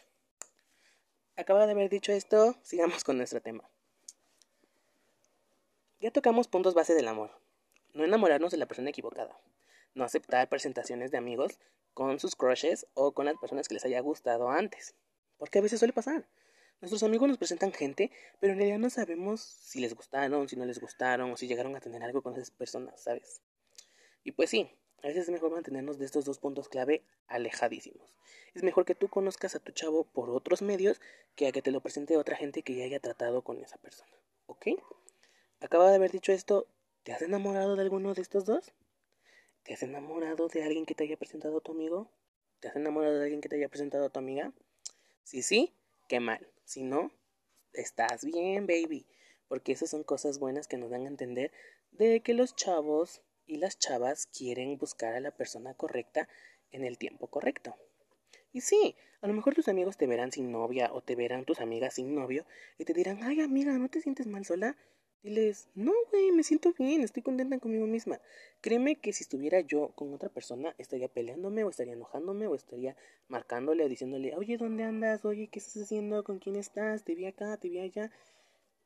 Acabado 1.37 1.67
de 1.67 1.73
haber 1.73 1.89
dicho 1.89 2.13
esto, 2.13 2.57
sigamos 2.63 3.05
con 3.05 3.17
nuestro 3.17 3.41
tema. 3.41 3.69
Ya 6.01 6.11
tocamos 6.11 6.49
puntos 6.49 6.75
base 6.75 6.95
del 6.95 7.09
amor. 7.09 7.40
No 7.95 8.05
enamorarnos 8.05 8.51
de 8.53 8.59
la 8.59 8.67
persona 8.67 8.91
equivocada. 8.91 9.39
No 9.95 10.05
aceptar 10.05 10.49
presentaciones 10.49 11.11
de 11.11 11.19
amigos 11.19 11.59
con 11.95 12.21
sus 12.21 12.37
crushes 12.37 12.87
o 12.95 13.13
con 13.13 13.27
las 13.27 13.37
personas 13.39 13.69
que 13.69 13.75
les 13.75 13.85
haya 13.85 14.01
gustado 14.01 14.51
antes. 14.51 14.95
Porque 15.39 15.59
a 15.59 15.63
veces 15.63 15.79
suele 15.79 15.93
pasar. 15.93 16.27
Nuestros 16.81 17.03
amigos 17.03 17.29
nos 17.29 17.37
presentan 17.37 17.73
gente, 17.73 18.11
pero 18.39 18.55
en 18.55 18.59
realidad 18.59 18.79
no 18.79 18.89
sabemos 18.89 19.43
si 19.43 19.81
les 19.81 19.95
gustaron, 19.95 20.49
si 20.49 20.57
no 20.57 20.65
les 20.65 20.81
gustaron 20.81 21.31
o 21.31 21.37
si 21.37 21.47
llegaron 21.47 21.77
a 21.77 21.81
tener 21.81 22.03
algo 22.03 22.23
con 22.23 22.35
esas 22.35 22.51
personas, 22.51 23.03
¿sabes? 23.03 23.43
Y 24.25 24.33
pues 24.33 24.49
sí, 24.49 24.71
a 25.03 25.09
veces 25.09 25.25
es 25.25 25.31
mejor 25.31 25.51
mantenernos 25.51 25.99
de 25.99 26.05
estos 26.05 26.25
dos 26.25 26.39
puntos 26.39 26.69
clave 26.69 27.03
alejadísimos. 27.27 28.15
Es 28.55 28.63
mejor 28.63 28.85
que 28.85 28.95
tú 28.95 29.09
conozcas 29.09 29.55
a 29.55 29.61
tu 29.61 29.73
chavo 29.73 30.05
por 30.05 30.31
otros 30.31 30.63
medios 30.63 31.01
que 31.37 31.47
a 31.47 31.53
que 31.53 31.63
te 31.63 31.71
lo 31.71 31.81
presente 31.81 32.17
otra 32.17 32.37
gente 32.37 32.63
que 32.63 32.75
ya 32.75 32.85
haya 32.85 33.01
tratado 33.01 33.43
con 33.43 33.59
esa 33.59 33.77
persona. 33.77 34.13
¿Ok? 34.47 34.69
Acaba 35.61 35.91
de 35.91 35.97
haber 35.97 36.11
dicho 36.11 36.33
esto, 36.33 36.67
¿te 37.03 37.13
has 37.13 37.23
enamorado 37.23 37.77
de 37.77 37.83
alguno 37.83 38.15
de 38.15 38.23
estos 38.23 38.45
dos? 38.45 38.73
¿Te 39.63 39.75
has 39.75 39.83
enamorado 39.83 40.49
de 40.49 40.63
alguien 40.63 40.87
que 40.87 40.95
te 40.95 41.05
haya 41.05 41.17
presentado 41.17 41.59
a 41.59 41.61
tu 41.61 41.73
amigo? 41.73 42.11
¿Te 42.61 42.69
has 42.69 42.77
enamorado 42.77 43.19
de 43.19 43.25
alguien 43.25 43.41
que 43.41 43.49
te 43.49 43.57
haya 43.57 43.69
presentado 43.69 44.07
a 44.07 44.11
tu 44.11 44.19
amiga? 44.19 44.53
Si 45.23 45.43
sí, 45.43 45.73
qué 46.09 46.21
mal. 46.21 46.47
Si 46.65 46.83
no, 46.83 47.11
estás 47.73 48.25
bien, 48.25 48.67
baby. 48.67 49.07
Porque 49.49 49.73
esas 49.73 49.91
son 49.91 50.05
cosas 50.05 50.39
buenas 50.39 50.67
que 50.67 50.77
nos 50.77 50.91
dan 50.91 51.05
a 51.05 51.09
entender 51.09 51.53
de 51.91 52.21
que 52.21 52.35
los 52.35 52.55
chavos 52.55 53.23
y 53.47 53.57
las 53.57 53.79
chavas 53.79 54.27
quieren 54.27 54.79
buscar 54.79 55.15
a 55.15 55.21
la 55.21 55.31
persona 55.31 55.75
correcta 55.75 56.29
en 56.71 56.85
el 56.85 56.99
tiempo 56.99 57.27
correcto. 57.27 57.77
Y 58.53 58.61
sí, 58.61 58.97
a 59.21 59.27
lo 59.27 59.35
mejor 59.35 59.55
tus 59.55 59.69
amigos 59.69 59.97
te 59.97 60.07
verán 60.07 60.33
sin 60.33 60.51
novia 60.51 60.91
o 60.93 61.03
te 61.03 61.15
verán 61.15 61.45
tus 61.45 61.61
amigas 61.61 61.95
sin 61.95 62.15
novio 62.15 62.45
y 62.79 62.85
te 62.85 62.93
dirán, 62.93 63.23
ay 63.23 63.41
amiga, 63.41 63.73
¿no 63.73 63.89
te 63.89 64.01
sientes 64.01 64.27
mal 64.27 64.45
sola? 64.45 64.77
Diles, 65.23 65.69
no, 65.75 65.93
güey, 66.11 66.33
me 66.33 66.43
siento 66.43 66.73
bien, 66.73 67.03
estoy 67.03 67.23
contenta 67.23 67.59
conmigo 67.59 67.87
misma. 67.87 68.21
Créeme 68.63 68.97
que 68.97 69.13
si 69.13 69.23
estuviera 69.23 69.61
yo 69.61 69.89
con 69.95 70.15
otra 70.15 70.31
persona, 70.31 70.75
estaría 70.79 71.09
peleándome 71.09 71.63
o 71.63 71.69
estaría 71.69 71.93
enojándome 71.93 72.47
o 72.47 72.55
estaría 72.55 72.97
marcándole 73.29 73.85
o 73.85 73.89
diciéndole, 73.89 74.35
oye, 74.35 74.57
¿dónde 74.57 74.85
andas? 74.85 75.23
Oye, 75.27 75.49
¿qué 75.49 75.59
estás 75.59 75.83
haciendo? 75.83 76.25
¿Con 76.25 76.39
quién 76.39 76.57
estás? 76.57 77.05
Te 77.05 77.15
vi 77.15 77.27
acá, 77.27 77.59
te 77.59 77.69
vi 77.69 77.81
allá. 77.81 78.11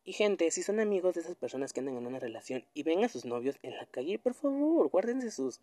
Y 0.03 0.13
gente, 0.13 0.51
si 0.51 0.65
son 0.65 0.81
amigos 0.81 1.15
de 1.15 1.21
esas 1.21 1.37
personas 1.37 1.73
que 1.73 1.81
andan 1.81 1.97
en 1.97 2.07
una 2.07 2.19
relación 2.19 2.67
y 2.75 2.83
ven 2.83 3.05
a 3.05 3.09
sus 3.09 3.25
novios 3.25 3.57
en 3.63 3.77
la 3.77 3.87
calle, 3.87 4.19
por 4.19 4.35
favor, 4.35 4.89
guárdense 4.89 5.31
sus, 5.31 5.61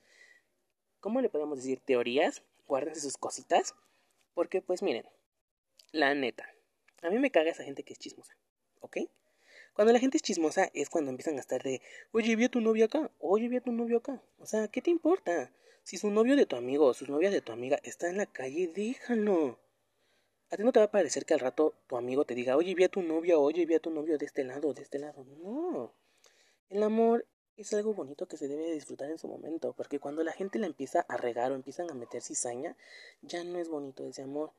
¿cómo 1.02 1.20
le 1.20 1.28
podemos 1.28 1.58
decir? 1.58 1.82
Teorías, 1.82 2.44
guárdense 2.66 3.02
sus 3.02 3.18
cositas. 3.18 3.76
Porque 4.34 4.62
pues 4.62 4.82
miren, 4.82 5.06
la 5.92 6.16
neta, 6.16 6.48
a 7.02 7.10
mí 7.10 7.20
me 7.20 7.30
caga 7.30 7.52
esa 7.52 7.66
gente 7.66 7.84
que 7.84 7.92
es 7.92 8.00
chismosa, 8.00 8.38
¿ok? 8.80 8.98
Cuando 9.74 9.94
la 9.94 10.00
gente 10.00 10.18
es 10.18 10.24
chismosa 10.24 10.70
es 10.74 10.90
cuando 10.90 11.12
empiezan 11.12 11.38
a 11.38 11.40
estar 11.40 11.64
de, 11.64 11.82
oye, 12.12 12.36
vi 12.36 12.46
a 12.46 12.50
tu 12.50 12.60
novio 12.62 12.86
acá, 12.86 13.12
oye, 13.20 13.48
vi 13.48 13.58
a 13.58 13.62
tu 13.62 13.72
novio 13.72 13.98
acá. 13.98 14.22
O 14.38 14.46
sea, 14.46 14.68
¿qué 14.68 14.82
te 14.82 14.92
importa? 14.92 15.52
Si 15.84 15.98
su 15.98 16.12
novio 16.12 16.36
de 16.36 16.46
tu 16.46 16.56
amigo 16.56 16.86
o 16.86 16.94
su 16.94 17.06
novia 17.08 17.32
de 17.32 17.42
tu 17.42 17.52
amiga 17.52 17.80
está 17.84 18.10
en 18.10 18.18
la 18.18 18.26
calle, 18.26 18.68
déjalo. 18.68 19.60
A 20.50 20.58
ti 20.58 20.64
no 20.64 20.74
te 20.74 20.80
va 20.80 20.86
a 20.86 20.92
parecer 20.92 21.26
que 21.26 21.34
al 21.34 21.40
rato 21.40 21.76
tu 21.88 21.96
amigo 21.96 22.26
te 22.26 22.36
diga, 22.36 22.58
oye, 22.58 22.76
vi 22.76 22.84
a 22.84 22.90
tu 22.90 23.02
novia, 23.02 23.38
oye, 23.40 23.66
vi 23.66 23.76
a 23.76 23.80
tu 23.80 23.90
novio 23.90 24.18
de 24.18 24.26
este 24.26 24.44
lado, 24.44 24.74
de 24.74 24.82
este 24.82 25.00
lado. 25.00 25.24
No. 25.24 25.94
El 26.70 26.84
amor 26.84 27.26
es 27.56 27.74
algo 27.74 27.94
bonito 27.94 28.28
que 28.28 28.38
se 28.38 28.48
debe 28.48 28.74
disfrutar 28.74 29.10
en 29.10 29.18
su 29.18 29.28
momento, 29.28 29.74
porque 29.74 30.00
cuando 30.00 30.24
la 30.24 30.34
gente 30.34 30.60
la 30.60 30.68
empieza 30.68 31.02
a 31.08 31.16
regar 31.16 31.52
o 31.52 31.56
empiezan 31.56 31.90
a 31.90 31.94
meter 31.94 32.22
cizaña, 32.22 32.76
ya 33.22 33.44
no 33.44 33.60
es 33.60 33.70
bonito 33.70 34.06
ese 34.06 34.24
amor. 34.24 34.52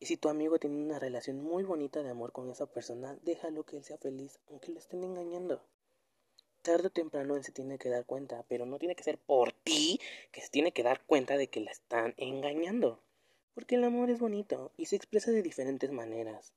Y 0.00 0.06
si 0.06 0.16
tu 0.16 0.28
amigo 0.28 0.58
tiene 0.58 0.76
una 0.76 0.98
relación 0.98 1.42
muy 1.42 1.64
bonita 1.64 2.02
de 2.02 2.10
amor 2.10 2.32
con 2.32 2.50
esa 2.50 2.66
persona, 2.66 3.18
déjalo 3.22 3.64
que 3.64 3.76
él 3.76 3.84
sea 3.84 3.98
feliz, 3.98 4.38
aunque 4.48 4.72
lo 4.72 4.78
estén 4.78 5.04
engañando. 5.04 5.62
Tarde 6.62 6.88
o 6.88 6.90
temprano 6.90 7.36
él 7.36 7.44
se 7.44 7.52
tiene 7.52 7.78
que 7.78 7.90
dar 7.90 8.06
cuenta, 8.06 8.44
pero 8.48 8.64
no 8.64 8.78
tiene 8.78 8.96
que 8.96 9.04
ser 9.04 9.18
por 9.18 9.52
ti 9.52 10.00
que 10.32 10.40
se 10.40 10.48
tiene 10.48 10.72
que 10.72 10.82
dar 10.82 11.04
cuenta 11.04 11.36
de 11.36 11.48
que 11.48 11.60
la 11.60 11.70
están 11.70 12.14
engañando. 12.16 13.00
Porque 13.54 13.76
el 13.76 13.84
amor 13.84 14.10
es 14.10 14.18
bonito 14.18 14.72
y 14.76 14.86
se 14.86 14.96
expresa 14.96 15.30
de 15.30 15.42
diferentes 15.42 15.92
maneras. 15.92 16.52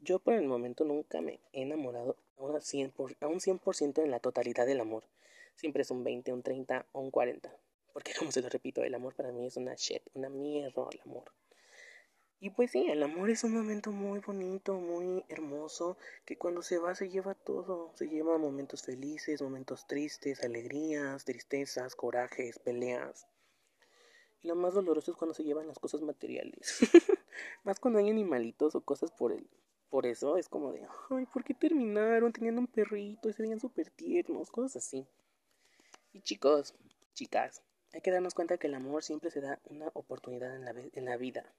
Yo 0.00 0.18
por 0.18 0.34
el 0.34 0.46
momento 0.46 0.84
nunca 0.84 1.20
me 1.20 1.40
he 1.52 1.62
enamorado 1.62 2.16
a 2.38 2.42
un 2.42 3.40
100%, 3.40 4.02
en 4.02 4.10
la 4.10 4.20
totalidad 4.20 4.66
del 4.66 4.80
amor. 4.80 5.04
Siempre 5.56 5.82
es 5.82 5.90
un 5.90 6.04
20, 6.04 6.32
un 6.32 6.42
30 6.42 6.86
o 6.92 7.00
un 7.00 7.10
40. 7.10 7.52
Porque 7.92 8.12
como 8.18 8.30
se 8.30 8.42
lo 8.42 8.48
repito, 8.48 8.84
el 8.84 8.94
amor 8.94 9.14
para 9.14 9.32
mí 9.32 9.46
es 9.46 9.56
una 9.56 9.74
shit, 9.74 10.02
una 10.14 10.28
mierda 10.28 10.88
el 10.92 11.00
amor. 11.00 11.32
Y 12.40 12.50
pues 12.50 12.70
sí, 12.70 12.86
el 12.88 13.02
amor 13.02 13.30
es 13.30 13.42
un 13.42 13.52
momento 13.52 13.90
muy 13.90 14.20
bonito, 14.20 14.74
muy 14.74 15.24
hermoso, 15.28 15.96
que 16.24 16.38
cuando 16.38 16.62
se 16.62 16.78
va 16.78 16.94
se 16.94 17.08
lleva 17.08 17.34
todo, 17.34 17.90
se 17.96 18.08
lleva 18.08 18.38
momentos 18.38 18.82
felices, 18.82 19.42
momentos 19.42 19.88
tristes, 19.88 20.44
alegrías, 20.44 21.24
tristezas, 21.24 21.96
corajes, 21.96 22.60
peleas. 22.60 23.26
Y 24.40 24.46
lo 24.46 24.54
más 24.54 24.74
doloroso 24.74 25.10
es 25.10 25.16
cuando 25.16 25.34
se 25.34 25.42
llevan 25.42 25.66
las 25.66 25.80
cosas 25.80 26.00
materiales. 26.00 26.78
más 27.64 27.80
cuando 27.80 27.98
hay 27.98 28.08
animalitos 28.08 28.76
o 28.76 28.82
cosas 28.82 29.10
por 29.10 29.32
el 29.32 29.48
por 29.90 30.04
eso 30.06 30.36
es 30.36 30.50
como 30.50 30.72
de, 30.72 30.86
ay, 31.08 31.24
¿por 31.26 31.42
qué 31.42 31.54
terminaron 31.54 32.30
teniendo 32.30 32.60
un 32.60 32.66
perrito 32.66 33.30
y 33.30 33.32
se 33.32 33.42
veían 33.42 33.58
súper 33.58 33.90
tiernos? 33.90 34.50
Cosas 34.50 34.84
así. 34.84 35.06
Y 36.12 36.20
chicos, 36.20 36.74
chicas, 37.14 37.62
hay 37.94 38.02
que 38.02 38.10
darnos 38.10 38.34
cuenta 38.34 38.58
que 38.58 38.66
el 38.66 38.74
amor 38.74 39.02
siempre 39.02 39.30
se 39.30 39.40
da 39.40 39.58
una 39.64 39.88
oportunidad 39.94 40.54
en 40.54 40.66
la, 40.66 40.74
en 40.92 41.04
la 41.06 41.16
vida 41.16 41.54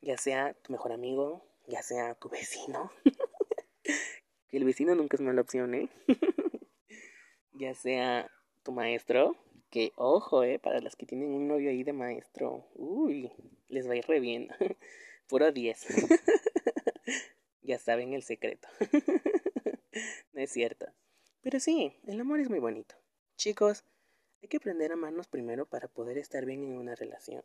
ya 0.00 0.16
sea 0.16 0.54
tu 0.54 0.72
mejor 0.72 0.92
amigo, 0.92 1.44
ya 1.66 1.82
sea 1.82 2.14
tu 2.14 2.28
vecino. 2.28 2.90
que 4.48 4.56
el 4.56 4.64
vecino 4.64 4.94
nunca 4.94 5.16
es 5.16 5.20
mala 5.20 5.40
opción, 5.40 5.74
¿eh? 5.74 5.88
ya 7.52 7.74
sea 7.74 8.30
tu 8.62 8.72
maestro, 8.72 9.36
que 9.70 9.92
ojo, 9.96 10.42
¿eh? 10.42 10.58
Para 10.58 10.80
los 10.80 10.96
que 10.96 11.06
tienen 11.06 11.30
un 11.30 11.48
novio 11.48 11.70
ahí 11.70 11.82
de 11.82 11.92
maestro, 11.92 12.66
uy, 12.74 13.32
les 13.68 13.88
va 13.88 13.92
a 13.92 13.96
ir 13.96 14.06
re 14.06 14.20
bien. 14.20 14.48
Puro 15.28 15.52
10. 15.52 15.86
ya 17.62 17.78
saben 17.78 18.14
el 18.14 18.22
secreto. 18.22 18.66
no 20.32 20.40
es 20.40 20.50
cierto. 20.50 20.86
Pero 21.42 21.60
sí, 21.60 21.94
el 22.06 22.20
amor 22.20 22.40
es 22.40 22.48
muy 22.48 22.60
bonito. 22.60 22.94
Chicos, 23.36 23.84
hay 24.42 24.48
que 24.48 24.56
aprender 24.56 24.90
a 24.90 24.94
amarnos 24.94 25.28
primero 25.28 25.66
para 25.66 25.88
poder 25.88 26.16
estar 26.16 26.44
bien 26.46 26.64
en 26.64 26.78
una 26.78 26.94
relación. 26.94 27.42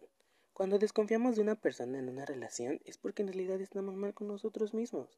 Cuando 0.53 0.77
desconfiamos 0.77 1.35
de 1.35 1.41
una 1.41 1.55
persona 1.55 1.97
en 1.97 2.09
una 2.09 2.25
relación 2.25 2.79
es 2.85 2.97
porque 2.97 3.23
en 3.23 3.29
realidad 3.29 3.59
estamos 3.59 3.95
mal 3.95 4.13
con 4.13 4.27
nosotros 4.27 4.75
mismos. 4.75 5.17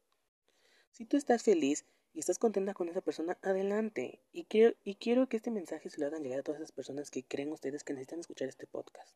Si 0.91 1.03
tú 1.03 1.17
estás 1.17 1.43
feliz 1.43 1.83
y 2.13 2.19
estás 2.19 2.39
contenta 2.39 2.73
con 2.73 2.87
esa 2.87 3.01
persona, 3.01 3.37
adelante. 3.41 4.21
Y 4.31 4.45
quiero, 4.45 4.77
y 4.85 4.95
quiero 4.95 5.27
que 5.27 5.35
este 5.35 5.51
mensaje 5.51 5.89
se 5.89 5.99
lo 5.99 6.07
hagan 6.07 6.23
llegar 6.23 6.39
a 6.39 6.43
todas 6.43 6.61
esas 6.61 6.71
personas 6.71 7.11
que 7.11 7.25
creen 7.25 7.51
ustedes 7.51 7.83
que 7.83 7.91
necesitan 7.91 8.21
escuchar 8.21 8.47
este 8.47 8.65
podcast. 8.65 9.13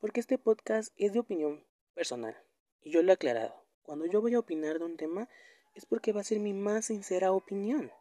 Porque 0.00 0.18
este 0.18 0.36
podcast 0.36 0.92
es 0.96 1.12
de 1.12 1.20
opinión 1.20 1.64
personal. 1.94 2.36
Y 2.82 2.90
yo 2.90 3.00
lo 3.04 3.12
he 3.12 3.14
aclarado. 3.14 3.54
Cuando 3.84 4.06
yo 4.06 4.20
voy 4.20 4.34
a 4.34 4.40
opinar 4.40 4.80
de 4.80 4.84
un 4.84 4.96
tema 4.96 5.28
es 5.76 5.86
porque 5.86 6.12
va 6.12 6.22
a 6.22 6.24
ser 6.24 6.40
mi 6.40 6.54
más 6.54 6.86
sincera 6.86 7.30
opinión. 7.30 7.92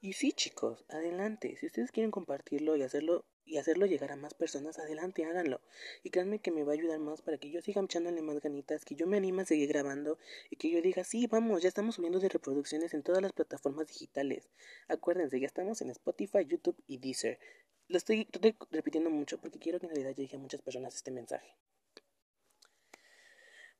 Y 0.00 0.14
sí, 0.14 0.32
chicos, 0.32 0.84
adelante. 0.88 1.56
Si 1.58 1.66
ustedes 1.66 1.92
quieren 1.92 2.10
compartirlo 2.10 2.74
y 2.74 2.82
hacerlo 2.82 3.24
y 3.50 3.58
hacerlo 3.58 3.86
llegar 3.86 4.12
a 4.12 4.16
más 4.16 4.32
personas, 4.32 4.78
adelante, 4.78 5.24
háganlo. 5.24 5.60
Y 6.04 6.10
créanme 6.10 6.38
que 6.38 6.52
me 6.52 6.62
va 6.62 6.72
a 6.72 6.74
ayudar 6.74 7.00
más 7.00 7.20
para 7.20 7.36
que 7.36 7.50
yo 7.50 7.60
siga 7.60 7.82
echándole 7.82 8.22
más 8.22 8.40
ganitas, 8.40 8.84
que 8.84 8.94
yo 8.94 9.08
me 9.08 9.16
anime 9.16 9.42
a 9.42 9.46
seguir 9.46 9.68
grabando 9.68 10.18
y 10.50 10.56
que 10.56 10.70
yo 10.70 10.80
diga, 10.80 11.02
sí, 11.02 11.26
vamos, 11.26 11.60
ya 11.60 11.68
estamos 11.68 11.96
subiendo 11.96 12.20
de 12.20 12.28
reproducciones 12.28 12.94
en 12.94 13.02
todas 13.02 13.20
las 13.20 13.32
plataformas 13.32 13.88
digitales. 13.88 14.48
Acuérdense, 14.86 15.40
ya 15.40 15.46
estamos 15.46 15.82
en 15.82 15.90
Spotify, 15.90 16.46
YouTube 16.46 16.76
y 16.86 16.98
Deezer. 16.98 17.40
Lo 17.88 17.96
estoy 17.96 18.28
repitiendo 18.70 19.10
mucho 19.10 19.40
porque 19.40 19.58
quiero 19.58 19.80
que 19.80 19.86
en 19.86 19.96
realidad 19.96 20.14
llegue 20.14 20.36
a 20.36 20.40
muchas 20.40 20.62
personas 20.62 20.94
este 20.94 21.10
mensaje. 21.10 21.56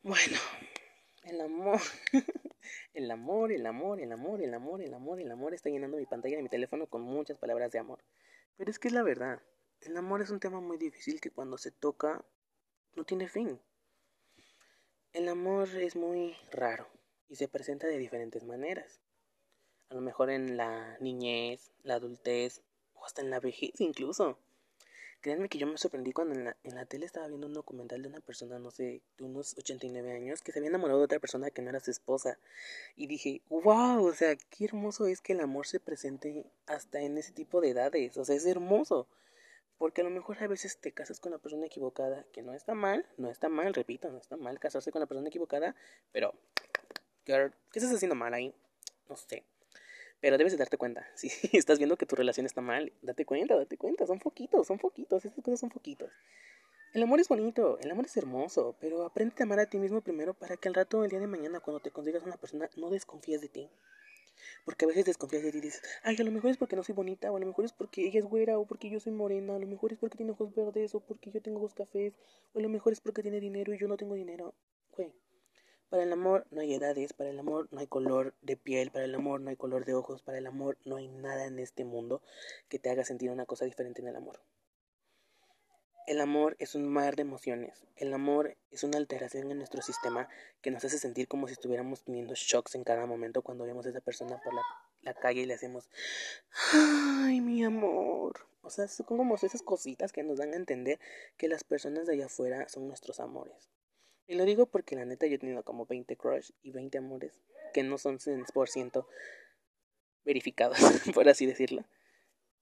Bueno, 0.02 0.38
el 1.22 1.40
amor, 1.40 1.80
el 2.94 3.08
amor, 3.08 3.52
el 3.52 3.66
amor, 3.66 4.00
el 4.00 4.10
amor, 4.10 4.42
el 4.42 4.52
amor, 4.52 4.82
el 4.82 4.94
amor, 4.94 5.20
el 5.20 5.30
amor 5.30 5.54
está 5.54 5.68
llenando 5.68 5.96
mi 5.96 6.06
pantalla 6.06 6.38
de 6.38 6.42
mi 6.42 6.48
teléfono 6.48 6.88
con 6.88 7.02
muchas 7.02 7.38
palabras 7.38 7.70
de 7.70 7.78
amor. 7.78 8.02
Pero 8.56 8.70
es 8.70 8.78
que 8.78 8.88
es 8.88 8.94
la 8.94 9.02
verdad. 9.02 9.40
El 9.82 9.96
amor 9.96 10.20
es 10.20 10.28
un 10.28 10.40
tema 10.40 10.60
muy 10.60 10.76
difícil 10.76 11.22
que 11.22 11.30
cuando 11.30 11.56
se 11.56 11.70
toca 11.70 12.22
no 12.96 13.04
tiene 13.04 13.28
fin. 13.28 13.58
El 15.14 15.26
amor 15.26 15.68
es 15.68 15.96
muy 15.96 16.36
raro 16.52 16.86
y 17.30 17.36
se 17.36 17.48
presenta 17.48 17.86
de 17.86 17.96
diferentes 17.96 18.44
maneras. 18.44 19.00
A 19.88 19.94
lo 19.94 20.02
mejor 20.02 20.28
en 20.28 20.58
la 20.58 20.98
niñez, 21.00 21.72
la 21.82 21.94
adultez 21.94 22.60
o 22.94 23.06
hasta 23.06 23.22
en 23.22 23.30
la 23.30 23.40
vejez 23.40 23.80
incluso. 23.80 24.38
Créanme 25.22 25.48
que 25.48 25.58
yo 25.58 25.66
me 25.66 25.78
sorprendí 25.78 26.12
cuando 26.12 26.34
en 26.34 26.44
la, 26.44 26.56
en 26.62 26.74
la 26.74 26.84
tele 26.84 27.06
estaba 27.06 27.28
viendo 27.28 27.46
un 27.46 27.54
documental 27.54 28.02
de 28.02 28.08
una 28.08 28.20
persona, 28.20 28.58
no 28.58 28.70
sé, 28.70 29.00
de 29.16 29.24
unos 29.24 29.56
89 29.56 30.12
años, 30.12 30.42
que 30.42 30.52
se 30.52 30.58
había 30.58 30.68
enamorado 30.68 30.98
de 30.98 31.06
otra 31.06 31.20
persona 31.20 31.50
que 31.50 31.62
no 31.62 31.70
era 31.70 31.80
su 31.80 31.90
esposa. 31.90 32.38
Y 32.96 33.06
dije, 33.06 33.40
wow, 33.48 34.04
o 34.04 34.14
sea, 34.14 34.36
qué 34.36 34.66
hermoso 34.66 35.06
es 35.06 35.22
que 35.22 35.32
el 35.32 35.40
amor 35.40 35.66
se 35.66 35.80
presente 35.80 36.44
hasta 36.66 37.00
en 37.00 37.16
ese 37.16 37.32
tipo 37.32 37.60
de 37.62 37.70
edades. 37.70 38.16
O 38.18 38.24
sea, 38.24 38.36
es 38.36 38.46
hermoso. 38.46 39.08
Porque 39.80 40.02
a 40.02 40.04
lo 40.04 40.10
mejor 40.10 40.36
a 40.42 40.46
veces 40.46 40.78
te 40.78 40.92
casas 40.92 41.20
con 41.20 41.32
la 41.32 41.38
persona 41.38 41.64
equivocada, 41.64 42.26
que 42.34 42.42
no 42.42 42.52
está 42.52 42.74
mal, 42.74 43.06
no 43.16 43.30
está 43.30 43.48
mal, 43.48 43.72
repito, 43.72 44.10
no 44.10 44.18
está 44.18 44.36
mal 44.36 44.58
casarse 44.58 44.92
con 44.92 45.00
la 45.00 45.06
persona 45.06 45.30
equivocada, 45.30 45.74
pero, 46.12 46.34
girl, 47.24 47.54
¿qué 47.72 47.78
estás 47.78 47.94
haciendo 47.94 48.14
mal 48.14 48.34
ahí? 48.34 48.54
No 49.08 49.16
sé. 49.16 49.42
Pero 50.20 50.36
debes 50.36 50.52
de 50.52 50.58
darte 50.58 50.76
cuenta. 50.76 51.08
Si 51.16 51.30
estás 51.56 51.78
viendo 51.78 51.96
que 51.96 52.04
tu 52.04 52.14
relación 52.14 52.44
está 52.44 52.60
mal, 52.60 52.92
date 53.00 53.24
cuenta, 53.24 53.56
date 53.56 53.78
cuenta. 53.78 54.06
Son 54.06 54.20
foquitos, 54.20 54.66
son 54.66 54.78
foquitos. 54.78 55.24
Estas 55.24 55.42
cosas 55.42 55.60
son 55.60 55.70
foquitos. 55.70 56.12
El 56.92 57.02
amor 57.02 57.18
es 57.18 57.28
bonito, 57.28 57.78
el 57.80 57.90
amor 57.90 58.04
es 58.04 58.14
hermoso, 58.18 58.76
pero 58.82 59.06
aprende 59.06 59.34
a 59.38 59.44
amar 59.44 59.60
a 59.60 59.70
ti 59.70 59.78
mismo 59.78 60.02
primero 60.02 60.34
para 60.34 60.58
que 60.58 60.68
al 60.68 60.74
rato, 60.74 61.04
el 61.04 61.10
día 61.10 61.20
de 61.20 61.26
mañana, 61.26 61.60
cuando 61.60 61.80
te 61.80 61.90
consigas 61.90 62.22
una 62.22 62.36
persona, 62.36 62.68
no 62.76 62.90
desconfíes 62.90 63.40
de 63.40 63.48
ti. 63.48 63.70
Porque 64.64 64.84
a 64.84 64.88
veces 64.88 65.04
desconfías 65.04 65.42
de 65.42 65.52
ti 65.52 65.58
y 65.58 65.60
dices, 65.60 65.82
ay, 66.02 66.16
a 66.18 66.24
lo 66.24 66.30
mejor 66.30 66.50
es 66.50 66.56
porque 66.56 66.76
no 66.76 66.82
soy 66.82 66.94
bonita, 66.94 67.30
o 67.32 67.36
a 67.36 67.40
lo 67.40 67.46
mejor 67.46 67.64
es 67.64 67.72
porque 67.72 68.06
ella 68.06 68.18
es 68.20 68.26
güera, 68.26 68.58
o 68.58 68.66
porque 68.66 68.90
yo 68.90 69.00
soy 69.00 69.12
morena, 69.12 69.56
a 69.56 69.58
lo 69.58 69.66
mejor 69.66 69.92
es 69.92 69.98
porque 69.98 70.16
tiene 70.16 70.32
ojos 70.32 70.54
verdes, 70.54 70.94
o 70.94 71.00
porque 71.00 71.30
yo 71.30 71.40
tengo 71.40 71.58
ojos 71.58 71.74
cafés, 71.74 72.14
o 72.52 72.58
a 72.58 72.62
lo 72.62 72.68
mejor 72.68 72.92
es 72.92 73.00
porque 73.00 73.22
tiene 73.22 73.40
dinero 73.40 73.74
y 73.74 73.78
yo 73.78 73.88
no 73.88 73.96
tengo 73.96 74.14
dinero. 74.14 74.54
Güey, 74.96 75.12
para 75.90 76.04
el 76.04 76.12
amor 76.12 76.46
no 76.52 76.60
hay 76.60 76.74
edades, 76.74 77.12
para 77.12 77.30
el 77.30 77.38
amor 77.38 77.68
no 77.72 77.80
hay 77.80 77.88
color 77.88 78.34
de 78.42 78.56
piel, 78.56 78.90
para 78.90 79.04
el 79.04 79.14
amor 79.14 79.40
no 79.40 79.50
hay 79.50 79.56
color 79.56 79.84
de 79.84 79.94
ojos, 79.94 80.22
para 80.22 80.38
el 80.38 80.46
amor 80.46 80.78
no 80.84 80.96
hay 80.96 81.08
nada 81.08 81.46
en 81.46 81.58
este 81.58 81.84
mundo 81.84 82.22
que 82.68 82.78
te 82.78 82.90
haga 82.90 83.04
sentir 83.04 83.30
una 83.30 83.44
cosa 83.44 83.64
diferente 83.64 84.00
en 84.00 84.08
el 84.08 84.16
amor. 84.16 84.40
El 86.10 86.20
amor 86.20 86.56
es 86.58 86.74
un 86.74 86.88
mar 86.88 87.14
de 87.14 87.22
emociones. 87.22 87.84
El 87.94 88.12
amor 88.12 88.56
es 88.72 88.82
una 88.82 88.98
alteración 88.98 89.48
en 89.52 89.58
nuestro 89.58 89.80
sistema 89.80 90.28
que 90.60 90.72
nos 90.72 90.84
hace 90.84 90.98
sentir 90.98 91.28
como 91.28 91.46
si 91.46 91.52
estuviéramos 91.52 92.02
teniendo 92.02 92.34
shocks 92.34 92.74
en 92.74 92.82
cada 92.82 93.06
momento 93.06 93.42
cuando 93.42 93.64
vemos 93.64 93.86
a 93.86 93.90
esa 93.90 94.00
persona 94.00 94.40
por 94.42 94.52
la, 94.52 95.14
calle 95.14 95.42
y 95.42 95.46
le 95.46 95.54
hacemos, 95.54 95.88
ay, 96.72 97.40
mi 97.40 97.62
amor. 97.62 98.44
O 98.62 98.70
sea, 98.70 98.88
son 98.88 99.06
como 99.06 99.36
esas 99.36 99.62
cositas 99.62 100.10
que 100.10 100.24
nos 100.24 100.38
dan 100.38 100.52
a 100.52 100.56
entender 100.56 100.98
que 101.36 101.46
las 101.46 101.62
personas 101.62 102.08
de 102.08 102.14
allá 102.14 102.26
afuera 102.26 102.68
son 102.68 102.88
nuestros 102.88 103.20
amores. 103.20 103.70
Y 104.26 104.34
lo 104.34 104.44
digo 104.44 104.66
porque 104.66 104.96
la 104.96 105.04
neta 105.04 105.28
yo 105.28 105.36
he 105.36 105.38
tenido 105.38 105.62
como 105.62 105.86
20 105.86 106.16
crush 106.16 106.50
y 106.64 106.72
20 106.72 106.98
amores 106.98 107.40
que 107.72 107.84
no 107.84 107.98
son 107.98 108.18
100% 108.18 109.06
verificados, 110.24 110.76
por 111.14 111.28
así 111.28 111.46
decirlo. 111.46 111.84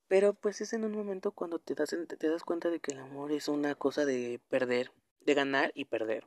Pero 0.09 0.33
pues 0.33 0.59
es 0.59 0.73
en 0.73 0.83
un 0.83 0.91
momento 0.91 1.31
cuando 1.31 1.59
te 1.59 1.75
das, 1.75 1.95
te 2.17 2.29
das 2.29 2.43
cuenta 2.43 2.69
de 2.69 2.79
que 2.79 2.91
el 2.91 2.99
amor 2.99 3.31
es 3.31 3.47
una 3.47 3.75
cosa 3.75 4.05
de 4.05 4.41
perder, 4.49 4.91
de 5.21 5.35
ganar 5.35 5.71
y 5.75 5.85
perder. 5.85 6.25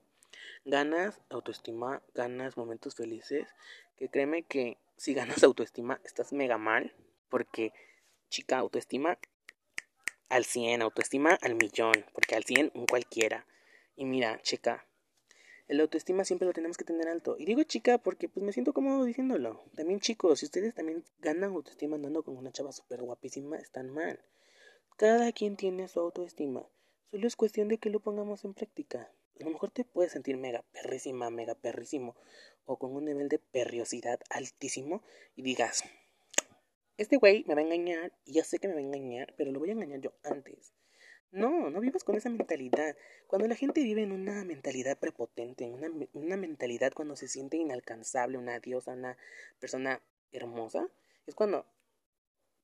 Ganas 0.65 1.21
autoestima, 1.29 2.01
ganas 2.15 2.57
momentos 2.57 2.95
felices, 2.95 3.49
que 3.97 4.09
créeme 4.09 4.45
que 4.45 4.79
si 4.97 5.15
ganas 5.15 5.43
autoestima 5.43 6.01
estás 6.05 6.33
mega 6.33 6.59
mal, 6.59 6.95
porque 7.29 7.73
chica, 8.31 8.59
autoestima 8.59 9.19
al 10.29 10.45
100, 10.45 10.81
autoestima 10.81 11.37
al 11.43 11.57
millón, 11.57 12.07
porque 12.15 12.37
al 12.37 12.45
100 12.45 12.71
un 12.75 12.87
cualquiera. 12.87 13.47
Y 13.97 14.05
mira, 14.05 14.41
chica, 14.43 14.87
el 15.69 15.81
autoestima 15.81 16.25
siempre 16.25 16.47
lo 16.47 16.53
tenemos 16.53 16.77
que 16.77 16.85
tener 16.85 17.09
alto. 17.09 17.37
Y 17.39 17.45
digo 17.45 17.63
chica 17.63 17.99
porque 17.99 18.29
pues 18.29 18.45
me 18.45 18.53
siento 18.53 18.73
cómodo 18.73 19.05
diciéndolo. 19.05 19.63
También 19.75 20.01
chicos, 20.01 20.41
si 20.41 20.47
ustedes 20.47 20.75
también 20.75 21.05
ganan 21.21 21.53
autoestima 21.53 21.97
andando 21.97 22.23
con 22.23 22.37
una 22.37 22.53
chava 22.53 22.73
súper 22.73 23.03
guapísima, 23.03 23.57
están 23.57 23.91
mal. 23.91 24.21
Cada 24.97 25.33
quien 25.33 25.57
tiene 25.57 25.89
su 25.89 26.01
autoestima. 26.01 26.67
Solo 27.11 27.27
es 27.27 27.37
cuestión 27.37 27.69
de 27.69 27.79
que 27.79 27.91
lo 27.91 28.01
pongamos 28.01 28.45
en 28.45 28.55
práctica. 28.55 29.11
A 29.41 29.45
lo 29.45 29.51
mejor 29.51 29.71
te 29.71 29.85
puedes 29.85 30.13
sentir 30.13 30.37
mega 30.37 30.63
perrísima, 30.73 31.31
mega 31.31 31.55
perrísimo, 31.55 32.15
o 32.65 32.79
con 32.79 32.95
un 32.95 33.07
nivel 33.07 33.29
de 33.29 33.39
perriosidad 33.39 34.21
altísimo 34.31 35.03
y 35.35 35.43
digas, 35.43 35.85
este 36.99 37.17
güey 37.17 37.45
me 37.47 37.55
va 37.55 37.61
a 37.61 37.65
engañar 37.65 38.13
y 38.25 38.35
ya 38.35 38.45
sé 38.45 38.59
que 38.59 38.69
me 38.69 38.75
va 38.75 38.81
a 38.81 38.85
engañar, 38.85 39.35
pero 39.37 39.51
lo 39.51 39.59
voy 39.59 39.71
a 39.71 39.73
engañar 39.73 40.01
yo 40.01 40.13
antes. 40.23 40.73
No, 41.33 41.71
no 41.71 41.81
vivas 41.81 42.05
con 42.05 42.15
esa 42.15 42.29
mentalidad. 42.29 42.95
Cuando 43.27 43.49
la 43.49 43.57
gente 43.57 43.83
vive 43.83 44.03
en 44.03 44.13
una 44.13 44.45
mentalidad 44.45 44.99
prepotente, 44.99 45.65
en 45.65 45.73
una, 45.73 45.91
una 46.13 46.37
mentalidad 46.37 46.93
cuando 46.93 47.17
se 47.17 47.27
siente 47.27 47.57
inalcanzable, 47.57 48.37
una 48.37 48.61
diosa, 48.61 48.93
una 48.93 49.17
persona 49.59 50.03
hermosa, 50.31 50.89
es 51.27 51.35
cuando 51.35 51.65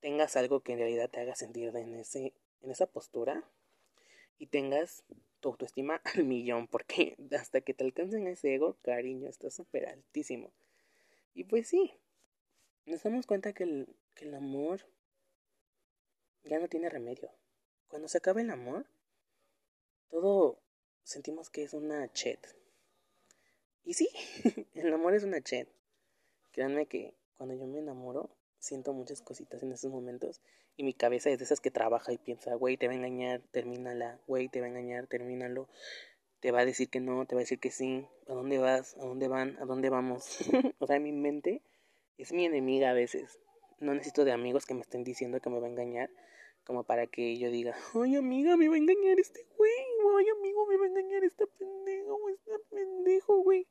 tengas 0.01 0.37
algo 0.37 0.61
que 0.61 0.73
en 0.73 0.81
realidad 0.81 1.09
te 1.09 1.21
haga 1.21 1.35
sentir 1.35 1.75
en, 1.75 1.95
ese, 1.95 2.35
en 2.61 2.71
esa 2.71 2.87
postura 2.87 3.43
y 4.39 4.49
tengas 4.49 5.03
tu 5.41 5.49
autoestima 5.49 6.03
al 6.15 6.25
millón, 6.25 6.67
porque 6.67 7.17
hasta 7.33 7.63
que 7.63 7.73
te 7.73 7.85
alcancen 7.85 8.27
ese 8.27 8.55
ego, 8.55 8.77
cariño, 8.83 9.29
está 9.29 9.51
súper 9.51 9.89
altísimo. 9.89 10.53
Y 11.33 11.45
pues 11.45 11.69
sí, 11.69 11.95
nos 12.85 13.03
damos 13.03 13.27
cuenta 13.27 13.55
que 13.55 13.65
el, 13.65 13.97
que 14.15 14.27
el 14.27 14.35
amor 14.35 14.85
ya 16.45 16.59
no 16.59 16.69
tiene 16.69 16.91
remedio. 16.91 17.31
Cuando 17.89 18.09
se 18.09 18.19
acaba 18.19 18.41
el 18.41 18.51
amor, 18.51 18.87
todo 20.11 20.59
sentimos 21.03 21.49
que 21.51 21.63
es 21.63 21.73
una 21.73 22.13
chet. 22.13 22.55
Y 23.85 23.95
sí, 23.95 24.09
el 24.75 24.93
amor 24.93 25.15
es 25.15 25.25
una 25.25 25.41
chet. 25.41 25.69
Créanme 26.53 26.87
que 26.87 27.15
cuando 27.37 27.55
yo 27.55 27.67
me 27.67 27.79
enamoro, 27.79 28.29
siento 28.59 28.93
muchas 28.93 29.23
cositas 29.23 29.63
en 29.63 29.73
esos 29.73 29.91
momentos. 29.91 30.43
Y 30.77 30.85
mi 30.85 30.93
cabeza 30.93 31.31
es 31.31 31.39
de 31.39 31.45
esas 31.45 31.61
que 31.61 31.71
trabaja 31.71 32.13
y 32.13 32.19
piensa, 32.19 32.55
güey, 32.55 32.77
te 32.77 32.87
va 32.87 32.93
a 32.93 32.97
engañar, 32.97 33.41
termínala. 33.51 34.21
Güey, 34.27 34.49
te 34.49 34.61
va 34.61 34.67
a 34.67 34.69
engañar, 34.69 35.07
termínalo. 35.07 35.69
Te 36.41 36.53
va 36.53 36.61
a 36.61 36.65
decir 36.67 36.89
que 36.91 37.01
no, 37.01 37.27
te 37.27 37.35
va 37.35 37.41
a 37.41 37.45
decir 37.45 37.59
que 37.59 37.71
sí. 37.71 38.07
¿A 38.29 38.35
dónde 38.35 38.59
vas? 38.59 38.95
¿A 38.97 39.01
dónde 39.01 39.29
van? 39.29 39.57
¿A 39.61 39.65
dónde 39.65 39.89
vamos? 39.89 40.39
o 40.79 40.87
sea, 40.87 41.01
mi 41.01 41.13
mente 41.13 41.63
es 42.19 42.33
mi 42.33 42.45
enemiga 42.45 42.91
a 42.91 42.95
veces. 42.95 43.41
No 43.81 43.95
necesito 43.95 44.25
de 44.25 44.33
amigos 44.33 44.67
que 44.67 44.75
me 44.75 44.83
estén 44.83 45.05
diciendo 45.05 45.41
que 45.41 45.51
me 45.51 45.59
va 45.59 45.67
a 45.67 45.71
engañar 45.71 46.11
como 46.69 46.85
para 46.85 47.07
que 47.07 47.39
yo 47.39 47.51
diga, 47.51 47.75
ay 47.95 48.17
amiga, 48.17 48.59
me 48.59 48.69
va 48.69 48.75
a 48.75 48.79
engañar 48.79 49.19
este 49.19 49.47
güey, 49.57 49.73
ay 50.19 50.27
amigo, 50.29 50.67
me 50.67 50.77
va 50.77 50.85
a 50.85 50.89
engañar 50.89 51.25
esta 51.25 51.47
pendejo, 51.47 52.15
o 52.15 52.29
este 52.29 52.53
pendejo, 52.69 53.39
güey. 53.39 53.67